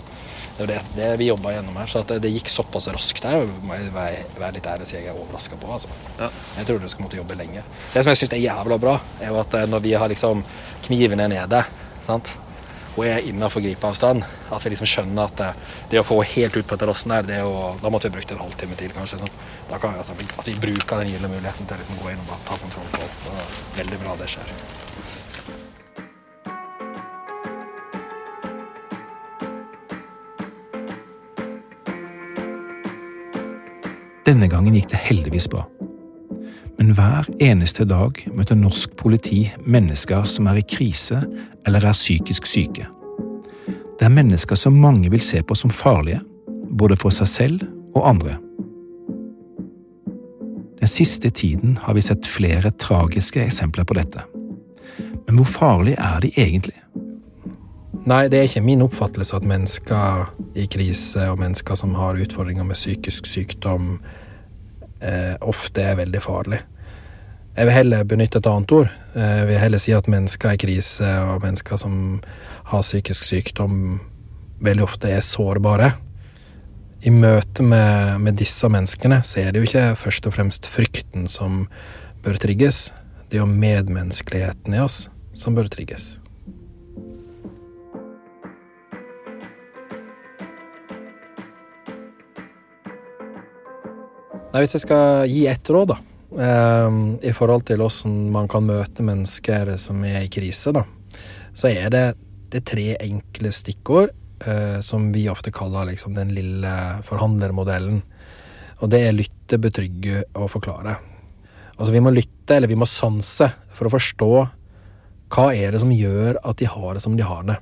Det 0.57 0.65
er 0.65 0.71
det, 0.73 0.79
det 0.97 1.07
vi 1.21 1.29
jobba 1.29 1.53
gjennom 1.53 1.77
her. 1.79 1.87
Så 1.91 2.01
det, 2.09 2.17
det 2.25 2.33
gikk 2.33 2.49
såpass 2.51 2.89
raskt 2.91 3.27
her, 3.29 3.45
må 3.63 3.77
jeg 3.77 3.93
være, 3.93 4.49
litt 4.57 4.67
ærlig 4.67 4.87
og 4.87 4.91
si 4.91 4.97
jeg 4.97 5.07
er 5.11 5.21
overraska 5.21 5.59
på. 5.61 5.69
altså. 5.77 5.91
Jeg 6.19 6.67
tror 6.67 6.81
dere 6.81 6.91
skal 6.91 7.05
måtte 7.05 7.19
jobbe 7.21 7.37
lenge. 7.39 7.63
Det 7.93 8.03
som 8.03 8.11
jeg 8.11 8.21
syns 8.23 8.35
er 8.35 8.43
jævla 8.43 8.79
bra, 8.81 8.97
er 9.21 9.31
jo 9.31 9.39
at 9.39 9.55
eh, 9.55 9.69
når 9.71 9.85
vi 9.85 9.95
har 10.01 10.11
liksom 10.11 10.43
kniven 10.89 11.23
er 11.23 11.31
nede 11.31 11.63
sant? 12.07 12.33
og 12.97 13.05
er 13.05 13.27
innafor 13.29 13.61
gripeavstand. 13.61 14.25
At 14.51 14.65
vi 14.65 14.73
liksom 14.73 14.89
skjønner 14.89 15.29
at 15.29 15.37
det, 15.37 15.51
det 15.93 16.01
å 16.01 16.07
få 16.07 16.19
helt 16.25 16.57
ut 16.57 16.67
på 16.67 16.79
terrassen 16.81 17.13
her, 17.13 17.29
å, 17.45 17.75
da 17.81 17.91
måtte 17.93 18.09
vi 18.09 18.17
brukt 18.17 18.33
en 18.33 18.41
halvtime 18.41 18.77
til, 18.79 18.91
kanskje. 18.95 19.21
Sånn. 19.21 19.37
Da 19.69 19.79
kan, 19.81 19.95
altså, 20.01 20.17
at 20.17 20.49
vi 20.49 20.57
bruker 20.57 21.03
den 21.03 21.13
gylne 21.13 21.31
muligheten 21.31 21.69
til 21.69 21.77
å 21.77 21.81
liksom 21.83 22.01
gå 22.01 22.11
inn 22.15 22.25
og 22.25 22.43
ta 22.49 22.57
kontroll 22.57 22.91
på 22.95 23.05
alt. 23.05 23.23
Det 23.23 23.37
er 23.37 23.81
veldig 23.83 24.03
bra 24.03 24.17
det 24.21 24.31
skjer. 24.33 24.53
Denne 34.27 34.49
gangen 34.51 34.75
gikk 34.75 34.89
det 34.91 34.99
heldigvis 35.05 35.47
bra. 35.47 35.61
Men 36.77 36.93
hver 36.93 37.25
eneste 37.41 37.85
dag 37.89 38.19
møter 38.37 38.57
norsk 38.57 38.93
politi 38.99 39.47
mennesker 39.65 40.27
som 40.29 40.49
er 40.51 40.59
i 40.61 40.65
krise 40.69 41.23
eller 41.65 41.85
er 41.85 41.97
psykisk 41.97 42.45
syke. 42.45 42.85
Det 43.97 44.05
er 44.05 44.13
mennesker 44.13 44.55
som 44.55 44.77
mange 44.77 45.09
vil 45.09 45.23
se 45.25 45.41
på 45.41 45.57
som 45.57 45.73
farlige, 45.73 46.21
både 46.69 46.97
for 47.01 47.13
seg 47.13 47.31
selv 47.31 47.63
og 47.97 48.05
andre. 48.09 48.37
Den 50.77 50.91
siste 50.91 51.29
tiden 51.33 51.79
har 51.81 51.97
vi 51.97 52.05
sett 52.05 52.29
flere 52.29 52.71
tragiske 52.71 53.41
eksempler 53.41 53.83
på 53.83 53.97
dette. 53.97 54.21
Men 55.25 55.39
hvor 55.39 55.49
farlig 55.49 55.97
er 55.97 56.21
de 56.21 56.29
egentlig? 56.37 56.77
Nei, 58.07 58.27
det 58.31 58.37
er 58.39 58.45
ikke 58.47 58.63
min 58.63 58.85
oppfattelse 58.85 59.35
at 59.35 59.47
mennesker 59.49 60.29
i 60.55 60.67
krise 60.71 61.25
og 61.27 61.41
mennesker 61.41 61.75
som 61.75 61.97
har 61.97 62.21
utfordringer 62.21 62.63
med 62.63 62.77
psykisk 62.77 63.25
sykdom, 63.27 63.97
eh, 65.01 65.35
ofte 65.41 65.83
er 65.83 65.99
veldig 65.99 66.21
farlig. 66.23 66.61
Jeg 67.57 67.65
vil 67.65 67.73
heller 67.73 68.03
benytte 68.05 68.37
et 68.37 68.49
annet 68.49 68.71
ord. 68.75 68.89
Jeg 69.17 69.45
vil 69.49 69.57
heller 69.57 69.81
si 69.81 69.93
at 69.97 70.09
mennesker 70.13 70.53
i 70.53 70.59
krise 70.61 71.07
og 71.31 71.41
mennesker 71.41 71.79
som 71.81 71.95
har 72.69 72.83
psykisk 72.85 73.25
sykdom, 73.25 73.79
veldig 74.61 74.85
ofte 74.85 75.09
er 75.09 75.25
sårbare. 75.25 75.95
I 77.01 77.13
møte 77.13 77.65
med, 77.65 78.21
med 78.21 78.37
disse 78.37 78.69
menneskene 78.69 79.23
så 79.25 79.41
er 79.41 79.51
det 79.51 79.61
jo 79.61 79.69
ikke 79.71 79.87
først 79.97 80.29
og 80.29 80.37
fremst 80.37 80.69
frykten 80.69 81.25
som 81.29 81.65
bør 82.25 82.37
trigges. 82.41 82.91
Det 83.29 83.39
er 83.39 83.45
jo 83.45 83.49
medmenneskeligheten 83.49 84.77
i 84.77 84.81
oss 84.85 85.07
som 85.37 85.57
bør 85.57 85.69
trigges. 85.73 86.17
Nei, 94.57 94.63
Hvis 94.65 94.73
jeg 94.73 94.87
skal 94.87 95.29
gi 95.29 95.41
ett 95.45 95.69
råd, 95.69 95.91
da, 95.91 95.95
um, 96.33 97.01
i 97.21 97.29
forhold 97.29 97.67
til 97.69 97.81
åssen 97.85 98.31
man 98.33 98.47
kan 98.49 98.63
møte 98.65 99.03
mennesker 99.05 99.69
som 99.77 99.99
er 100.01 100.23
i 100.23 100.31
krise, 100.33 100.71
da, 100.73 100.81
så 101.53 101.69
er 101.69 101.91
det, 101.93 102.01
det 102.49 102.63
er 102.63 102.63
tre 102.65 102.85
enkle 103.05 103.51
stikkord 103.53 104.15
uh, 104.47 104.79
som 104.81 105.11
vi 105.13 105.27
ofte 105.29 105.53
kaller 105.53 105.91
liksom 105.91 106.15
den 106.17 106.31
lille 106.33 106.71
forhandlermodellen. 107.05 107.99
Og 108.81 108.89
det 108.89 109.03
er 109.05 109.13
lytte, 109.13 109.59
betrygge 109.61 110.23
og 110.33 110.49
forklare. 110.55 110.95
Altså, 111.75 111.91
vi 111.93 112.01
må 112.01 112.15
lytte, 112.15 112.55
eller 112.55 112.71
vi 112.71 112.79
må 112.81 112.87
sanse, 112.89 113.51
for 113.77 113.85
å 113.85 113.93
forstå 113.93 114.31
hva 115.35 115.45
er 115.53 115.77
det 115.77 115.83
som 115.83 115.93
gjør 115.93 116.41
at 116.41 116.57
de 116.57 116.71
har 116.73 116.97
det 116.97 117.03
som 117.05 117.13
de 117.19 117.29
har 117.29 117.45
det. 117.45 117.59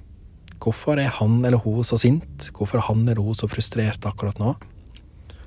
Hvorfor 0.64 0.96
er 1.04 1.12
han 1.20 1.42
eller 1.44 1.60
hun 1.60 1.84
så 1.84 2.00
sint? 2.00 2.48
Hvorfor 2.56 2.80
er 2.80 2.88
han 2.88 3.04
eller 3.04 3.20
hun 3.20 3.36
så 3.36 3.52
frustrert 3.52 4.08
akkurat 4.08 4.40
nå? 4.40 4.56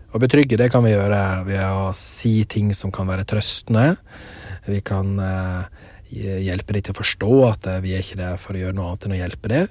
Å 0.08 0.16
betrygge 0.16 0.56
det 0.56 0.70
kan 0.72 0.80
vi 0.86 0.94
gjøre 0.94 1.20
ved 1.44 1.60
å 1.68 1.90
si 1.96 2.40
ting 2.48 2.70
som 2.72 2.92
kan 2.94 3.08
være 3.10 3.26
trøstende. 3.28 3.98
Vi 4.64 4.80
kan 4.80 5.10
eh, 5.20 5.66
hjelpe 6.46 6.72
dem 6.72 6.86
til 6.86 6.94
å 6.94 6.96
forstå 6.96 7.32
at 7.44 7.68
eh, 7.68 7.82
vi 7.84 7.92
er 7.92 8.00
ikke 8.00 8.22
der 8.22 8.40
for 8.40 8.56
å 8.56 8.62
gjøre 8.62 8.78
noe 8.78 8.88
annet 8.88 9.04
enn 9.04 9.16
å 9.18 9.20
hjelpe 9.20 9.52
dem. 9.52 9.68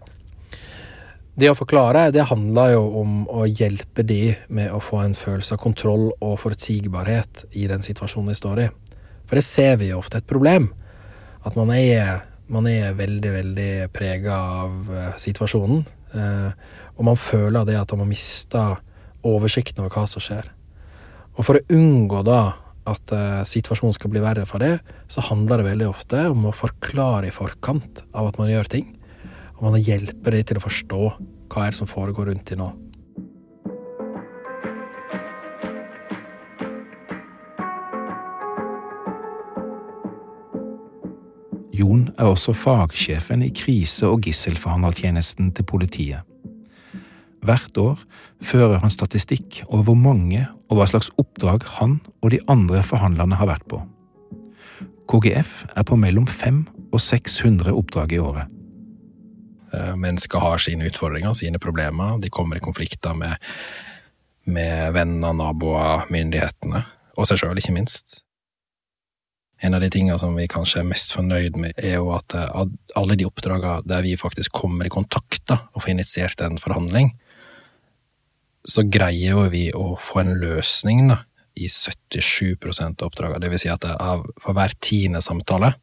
Det 1.37 1.49
å 1.49 1.57
forklare, 1.57 2.07
det 2.13 2.29
handler 2.29 2.75
jo 2.75 2.85
om 3.01 3.17
å 3.33 3.47
hjelpe 3.49 4.05
dem 4.05 4.37
med 4.53 4.73
å 4.73 4.81
få 4.81 5.01
en 5.03 5.17
følelse 5.17 5.57
av 5.57 5.61
kontroll 5.61 6.07
og 6.13 6.37
forutsigbarhet 6.41 7.47
i 7.57 7.65
den 7.69 7.85
situasjonen 7.85 8.29
de 8.29 8.37
står 8.37 8.65
i. 8.67 8.71
For 9.25 9.41
det 9.41 9.45
ser 9.45 9.77
vi 9.81 9.89
jo 9.89 9.99
ofte 10.03 10.21
et 10.21 10.29
problem. 10.29 10.69
At 11.45 11.57
man 11.57 11.73
er, 11.73 12.27
man 12.53 12.69
er 12.69 12.97
veldig, 12.97 13.37
veldig 13.41 13.71
prega 13.93 14.41
av 14.65 14.93
eh, 14.93 15.13
situasjonen. 15.17 15.85
Og 16.17 17.03
man 17.03 17.17
føler 17.19 17.65
det 17.67 17.75
at 17.75 17.91
man 17.91 18.05
har 18.05 18.07
mista 18.09 18.61
oversikten 19.27 19.83
over 19.83 19.93
hva 19.93 20.05
som 20.09 20.23
skjer. 20.23 20.47
Og 21.37 21.45
for 21.45 21.59
å 21.59 21.77
unngå 21.77 22.23
da 22.25 22.41
at 22.87 23.13
eh, 23.13 23.43
situasjonen 23.47 23.95
skal 23.95 24.11
bli 24.13 24.23
verre 24.23 24.47
for 24.49 24.63
det, 24.63 24.79
så 25.11 25.23
handler 25.27 25.61
det 25.61 25.69
veldig 25.71 25.89
ofte 25.89 26.23
om 26.31 26.47
å 26.47 26.55
forklare 26.55 27.29
i 27.29 27.35
forkant 27.35 28.03
av 28.15 28.31
at 28.31 28.39
man 28.41 28.51
gjør 28.51 28.71
ting. 28.77 28.89
Og 29.57 29.69
man 29.69 29.81
hjelper 29.81 30.37
dem 30.37 30.47
til 30.47 30.59
å 30.59 30.65
forstå 30.67 31.01
hva 31.51 31.63
er 31.65 31.73
det 31.73 31.79
som 31.79 31.89
foregår 31.89 32.31
rundt 32.31 32.51
dem 32.51 32.63
nå. 32.63 32.73
Jon 41.77 42.07
er 42.17 42.25
også 42.25 42.55
fagsjefen 42.57 43.43
i 43.45 43.51
krise- 43.53 44.09
og 44.09 44.25
gisselforhandlertjenesten 44.25 45.51
til 45.53 45.67
politiet. 45.69 46.36
Hvert 47.47 47.77
år 47.79 48.01
fører 48.43 48.81
han 48.83 48.91
statistikk 48.91 49.61
over 49.69 49.89
hvor 49.89 49.99
mange 49.99 50.45
og 50.67 50.79
hva 50.79 50.87
slags 50.89 51.13
oppdrag 51.21 51.63
han 51.77 51.99
og 52.21 52.33
de 52.33 52.41
andre 52.51 52.81
forhandlerne 52.83 53.39
har 53.39 53.47
vært 53.47 53.67
på. 53.71 53.79
KGF 55.07 55.61
er 55.71 55.85
på 55.87 55.95
mellom 55.95 56.27
500 56.27 56.77
og 56.91 57.01
600 57.01 57.73
oppdrag 57.75 58.13
i 58.15 58.19
året. 58.19 58.53
Eh, 59.73 59.95
mennesker 59.95 60.39
har 60.39 60.61
sine 60.63 60.87
utfordringer, 60.87 61.33
sine 61.33 61.59
problemer. 61.59 62.17
De 62.21 62.29
kommer 62.29 62.57
i 62.57 62.63
konflikter 62.63 63.15
med, 63.15 63.35
med 64.45 64.93
venner, 64.95 65.35
naboer, 65.35 66.07
myndighetene, 66.11 66.83
og 67.17 67.27
seg 67.27 67.41
sjøl, 67.41 67.59
ikke 67.59 67.75
minst. 67.75 68.21
En 69.61 69.73
av 69.73 69.81
de 69.81 69.89
tingene 69.89 70.19
som 70.21 70.35
vi 70.37 70.45
kanskje 70.49 70.83
er 70.83 70.89
mest 70.89 71.15
fornøyd 71.17 71.57
med, 71.59 71.77
er 71.77 71.97
jo 71.97 72.11
at 72.15 72.35
eh, 72.37 72.65
alle 72.99 73.19
de 73.19 73.27
oppdragene 73.27 73.83
der 73.87 74.05
vi 74.05 74.17
faktisk 74.19 74.55
kommer 74.55 74.87
i 74.87 74.93
kontakt 74.93 75.51
og 75.51 75.81
får 75.81 75.93
initiert 75.95 76.43
en 76.45 76.59
forhandling, 76.61 77.13
så 78.67 78.83
greier 78.83 79.35
jo 79.35 79.47
vi 79.51 79.67
å 79.75 79.95
få 79.99 80.21
en 80.23 80.33
løsning 80.41 81.07
da, 81.11 81.21
i 81.57 81.69
77% 81.71 83.01
av 83.01 83.09
oppdragene. 83.09 83.41
Det 83.41 83.51
vil 83.53 83.61
si 83.61 83.71
at 83.71 83.85
av, 83.87 84.25
for 84.43 84.57
hver 84.57 84.75
tiende 84.83 85.23
samtale 85.25 85.73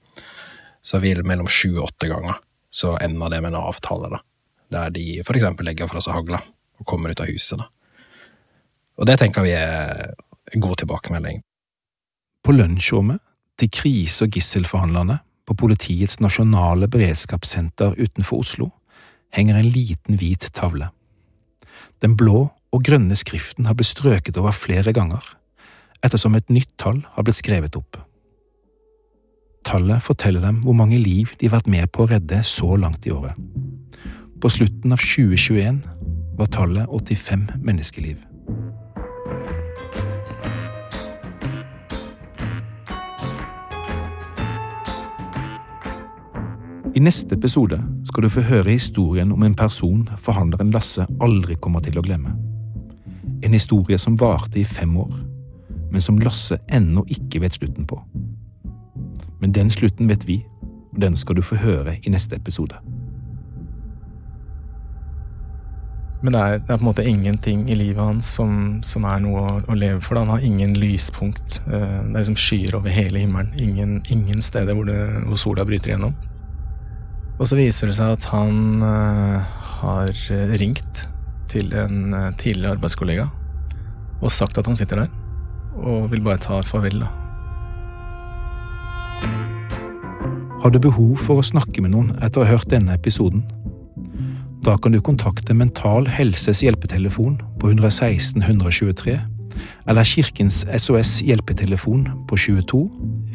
så 0.85 1.01
vil 1.03 1.25
mellom 1.27 1.49
sju 1.51 1.79
og 1.79 1.89
åtte 1.89 2.11
ganger 2.13 2.39
så 2.75 2.97
ender 3.03 3.33
det 3.33 3.41
med 3.41 3.55
en 3.55 3.63
avtale, 3.63 4.11
da. 4.13 4.21
Der 4.75 4.93
de 4.95 5.23
for 5.25 5.39
eksempel 5.39 5.67
legger 5.69 5.89
fra 5.91 6.03
seg 6.03 6.17
hagla 6.17 6.41
og 6.81 6.87
kommer 6.89 7.13
ut 7.13 7.23
av 7.23 7.31
huset, 7.31 7.61
da. 7.61 7.69
Og 8.99 9.09
det 9.09 9.19
tenker 9.19 9.43
vi 9.43 9.55
er 9.59 10.15
god 10.55 10.79
tilbakemelding. 10.83 11.41
På 12.45 12.55
lunsjrommet 12.55 13.23
til 13.59 13.71
krise- 13.73 14.27
og 14.27 14.37
gisselforhandlerne 14.37 15.19
på 15.49 15.57
politiets 15.59 16.21
nasjonale 16.23 16.89
beredskapssenter 16.91 17.97
utenfor 17.99 18.45
Oslo 18.45 18.71
henger 19.35 19.59
en 19.59 19.71
liten 19.71 20.19
hvit 20.21 20.47
tavle. 20.55 20.91
Den 22.03 22.17
blå 22.19 22.49
og 22.75 22.83
grønne 22.83 23.15
skriften 23.15 23.69
har 23.69 23.77
blitt 23.79 23.93
strøket 23.93 24.39
over 24.41 24.55
flere 24.57 24.93
ganger, 24.97 25.23
ettersom 26.03 26.35
et 26.35 26.51
nytt 26.51 26.73
tall 26.81 27.05
har 27.15 27.27
blitt 27.27 27.39
skrevet 27.39 27.79
opp. 27.79 28.01
Tallet 29.65 30.03
forteller 30.05 30.43
dem 30.45 30.61
hvor 30.65 30.77
mange 30.77 30.99
liv 30.99 31.31
de 31.39 31.47
har 31.47 31.61
vært 31.61 31.71
med 31.71 31.89
på 31.95 32.05
å 32.05 32.11
redde 32.11 32.43
så 32.45 32.75
langt 32.77 33.07
i 33.07 33.15
året. 33.15 33.39
På 34.43 34.51
slutten 34.53 34.93
av 34.93 35.01
2021 35.01 35.81
var 36.37 36.51
tallet 36.53 36.91
85 36.91 37.47
menneskeliv. 37.63 38.19
I 46.95 47.03
neste 47.03 47.35
episode 47.35 47.81
skal 48.07 48.27
du 48.27 48.31
få 48.31 48.45
høre 48.47 48.71
historien 48.71 49.33
om 49.35 49.43
en 49.43 49.57
person 49.59 50.05
forhandleren 50.23 50.75
Lasse 50.75 51.07
aldri 51.23 51.57
kommer 51.59 51.83
til 51.83 51.99
å 51.99 52.05
glemme. 52.07 52.35
En 53.45 53.53
historie 53.53 53.99
som 54.01 54.17
varte 54.17 54.61
i 54.61 54.65
fem 54.65 54.97
år, 54.97 55.15
men 55.93 56.03
som 56.03 56.19
Lasse 56.19 56.59
ennå 56.73 57.05
ikke 57.13 57.43
vet 57.45 57.59
slutten 57.59 57.87
på. 57.87 58.01
Men 59.41 59.53
den 59.53 59.71
slutten 59.71 60.09
vet 60.09 60.25
vi, 60.25 60.41
og 60.95 61.01
den 61.03 61.17
skal 61.17 61.37
du 61.37 61.43
få 61.45 61.59
høre 61.61 61.99
i 62.01 62.13
neste 62.13 62.39
episode. 62.41 62.79
Men 66.25 66.33
det 66.33 66.41
er, 66.41 66.59
det 66.59 66.71
er, 66.71 66.79
på 66.79 66.81
en 66.81 66.89
måte 66.89 67.05
ingenting 67.05 67.67
i 67.69 67.77
livet 67.77 68.01
hans 68.01 68.31
som, 68.39 68.79
som 68.87 69.05
er 69.05 69.19
noe 69.21 69.43
å, 69.43 69.57
å, 69.69 69.75
leve 69.77 70.01
for. 70.01 70.17
Han 70.17 70.33
har 70.33 70.47
ingen 70.47 70.73
lyspunkt. 70.81 71.59
Eh, 71.67 71.75
det 71.75 72.15
er 72.15 72.23
liksom 72.23 72.39
skyer 72.41 72.79
over 72.79 72.95
hele 72.95 73.21
himmelen. 73.21 73.53
Ingen, 73.61 73.99
ingen 74.09 74.41
steder 74.41 74.73
hvor, 74.73 74.89
det, 74.89 74.97
hvor 75.27 75.37
sola 75.43 75.67
bryter 75.69 75.93
gjennom. 75.93 76.17
Og 77.37 77.45
så 77.51 77.59
viser 77.59 77.93
det 77.93 77.99
seg 77.99 78.15
at 78.15 78.29
han 78.31 78.81
uh, 78.81 79.43
har 79.83 80.15
ringt 80.57 81.05
til 81.55 81.75
en 81.79 82.15
uh, 82.15 82.31
tidligere 82.37 82.77
arbeidskollega 82.77 83.29
og 84.25 84.33
sagt 84.33 84.59
at 84.59 84.67
han 84.69 84.79
sitter 84.79 85.05
der 85.05 85.21
og 85.75 86.11
vil 86.13 86.23
bare 86.23 86.39
ta 86.39 86.61
farvel, 86.63 87.03
da. 87.03 87.11
Har 90.63 90.73
du 90.73 90.79
behov 90.81 91.19
for 91.21 91.43
å 91.43 91.45
snakke 91.45 91.83
med 91.85 91.93
noen 91.93 92.13
etter 92.25 92.41
å 92.41 92.47
ha 92.47 92.55
hørt 92.55 92.71
denne 92.73 92.95
episoden? 92.97 93.43
Da 94.65 94.79
kan 94.81 94.95
du 94.95 95.01
kontakte 95.05 95.53
Mental 95.53 96.07
Helses 96.09 96.63
hjelpetelefon 96.65 97.37
på 97.61 97.73
116 97.75 98.41
123 98.47 99.19
eller 99.91 100.09
Kirkens 100.09 100.63
SOS 100.65 101.19
hjelpetelefon 101.27 102.07
på 102.31 102.39
22 102.47 102.81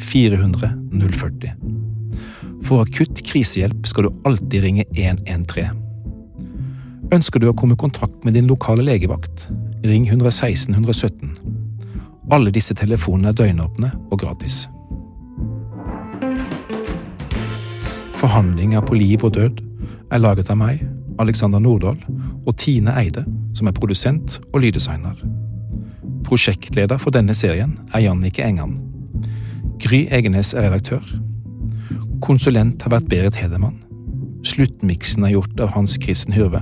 400 0.09 0.71
040. 0.89 1.53
For 2.65 2.87
akutt 2.87 3.21
krisehjelp 3.29 3.85
skal 3.87 4.09
du 4.09 4.23
alltid 4.27 4.65
ringe 4.65 4.87
113. 4.95 5.78
Ønsker 7.09 7.41
du 7.41 7.47
å 7.49 7.55
komme 7.57 7.73
i 7.73 7.79
kontakt 7.81 8.21
med 8.21 8.35
din 8.37 8.45
lokale 8.45 8.83
legevakt, 8.85 9.47
ring 9.81 10.03
116 10.05 10.75
117. 10.75 11.31
Alle 12.29 12.53
disse 12.53 12.75
telefonene 12.77 13.31
er 13.31 13.39
døgnåpne 13.39 13.89
og 14.11 14.21
gratis. 14.21 14.67
Forhandlinger 18.21 18.85
på 18.85 18.99
liv 18.99 19.25
og 19.25 19.33
død 19.39 19.63
er 20.13 20.21
laget 20.21 20.53
av 20.53 20.61
meg, 20.61 20.85
Alexander 21.17 21.57
Nordahl, 21.57 21.97
og 22.45 22.53
Tine 22.61 22.93
Eide, 23.01 23.25
som 23.57 23.65
er 23.65 23.73
produsent 23.73 24.37
og 24.53 24.61
lyddesigner. 24.61 25.17
Prosjektleder 26.29 27.01
for 27.01 27.15
denne 27.15 27.33
serien 27.33 27.79
er 27.89 28.05
Jannike 28.05 28.45
Engan. 28.45 28.77
Gry 29.81 30.05
Egenes 30.13 30.53
er 30.53 30.69
redaktør. 30.69 31.01
Konsulent 32.21 32.85
har 32.85 32.99
vært 32.99 33.09
Berit 33.09 33.41
Hedemann. 33.41 33.79
Sluttmiksen 34.45 35.25
er 35.25 35.39
gjort 35.39 35.63
av 35.63 35.73
Hans 35.73 35.97
Kristen 35.97 36.37
Hyrve. 36.37 36.61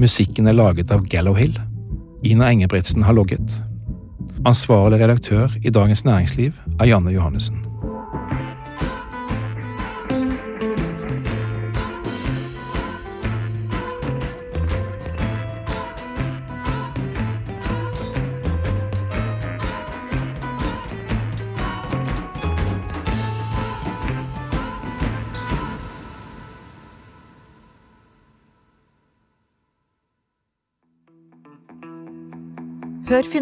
Musikken 0.00 0.48
er 0.48 0.56
laget 0.56 0.90
av 0.94 1.04
Gallow 1.08 1.34
Hill. 1.36 1.58
Ina 2.24 2.50
Engebretsen 2.52 3.02
har 3.02 3.16
logget. 3.16 3.58
Ansvarlig 4.48 5.00
redaktør 5.02 5.52
i 5.62 5.70
Dagens 5.70 6.04
Næringsliv 6.04 6.56
er 6.80 6.88
Janne 6.90 7.12
Johannessen. 7.14 7.71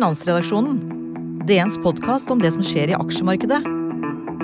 Finansredaksjonen, 0.00 0.78
DNs 1.44 1.74
podkast 1.84 2.30
om 2.32 2.40
det 2.40 2.54
som 2.54 2.62
skjer 2.64 2.88
i 2.88 2.94
aksjemarkedet. 2.96 3.58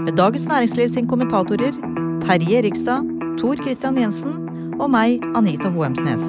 Med 0.04 0.18
Dagens 0.18 0.42
Næringsliv 0.50 0.90
sin 0.92 1.06
kommentatorer 1.08 1.72
Terje 2.20 2.60
Rikstad, 2.66 3.08
Tor 3.40 3.56
Christian 3.62 3.96
Jensen 3.96 4.34
og 4.76 4.90
meg, 4.92 5.24
Anita 5.32 5.70
Hoemsnes. 5.72 6.20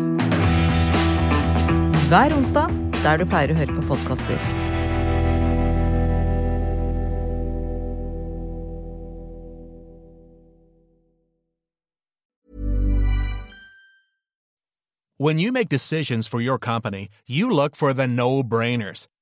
Hver 2.08 2.38
onsdag 2.38 2.72
der 3.02 3.20
du 3.20 3.28
pleier 3.28 3.52
å 3.52 3.58
høre 3.60 3.76
på 3.76 3.84
podkaster. 3.90 4.40
When 15.20 15.38
you 15.38 15.52
make 15.52 15.68
decisions 15.68 16.28
for 16.30 16.40
your 16.40 16.58
company, 16.58 17.10
you 17.28 17.52
look 17.52 17.76
for 17.76 17.92
the 17.92 18.08
no 18.08 18.42
brainers. 18.42 19.10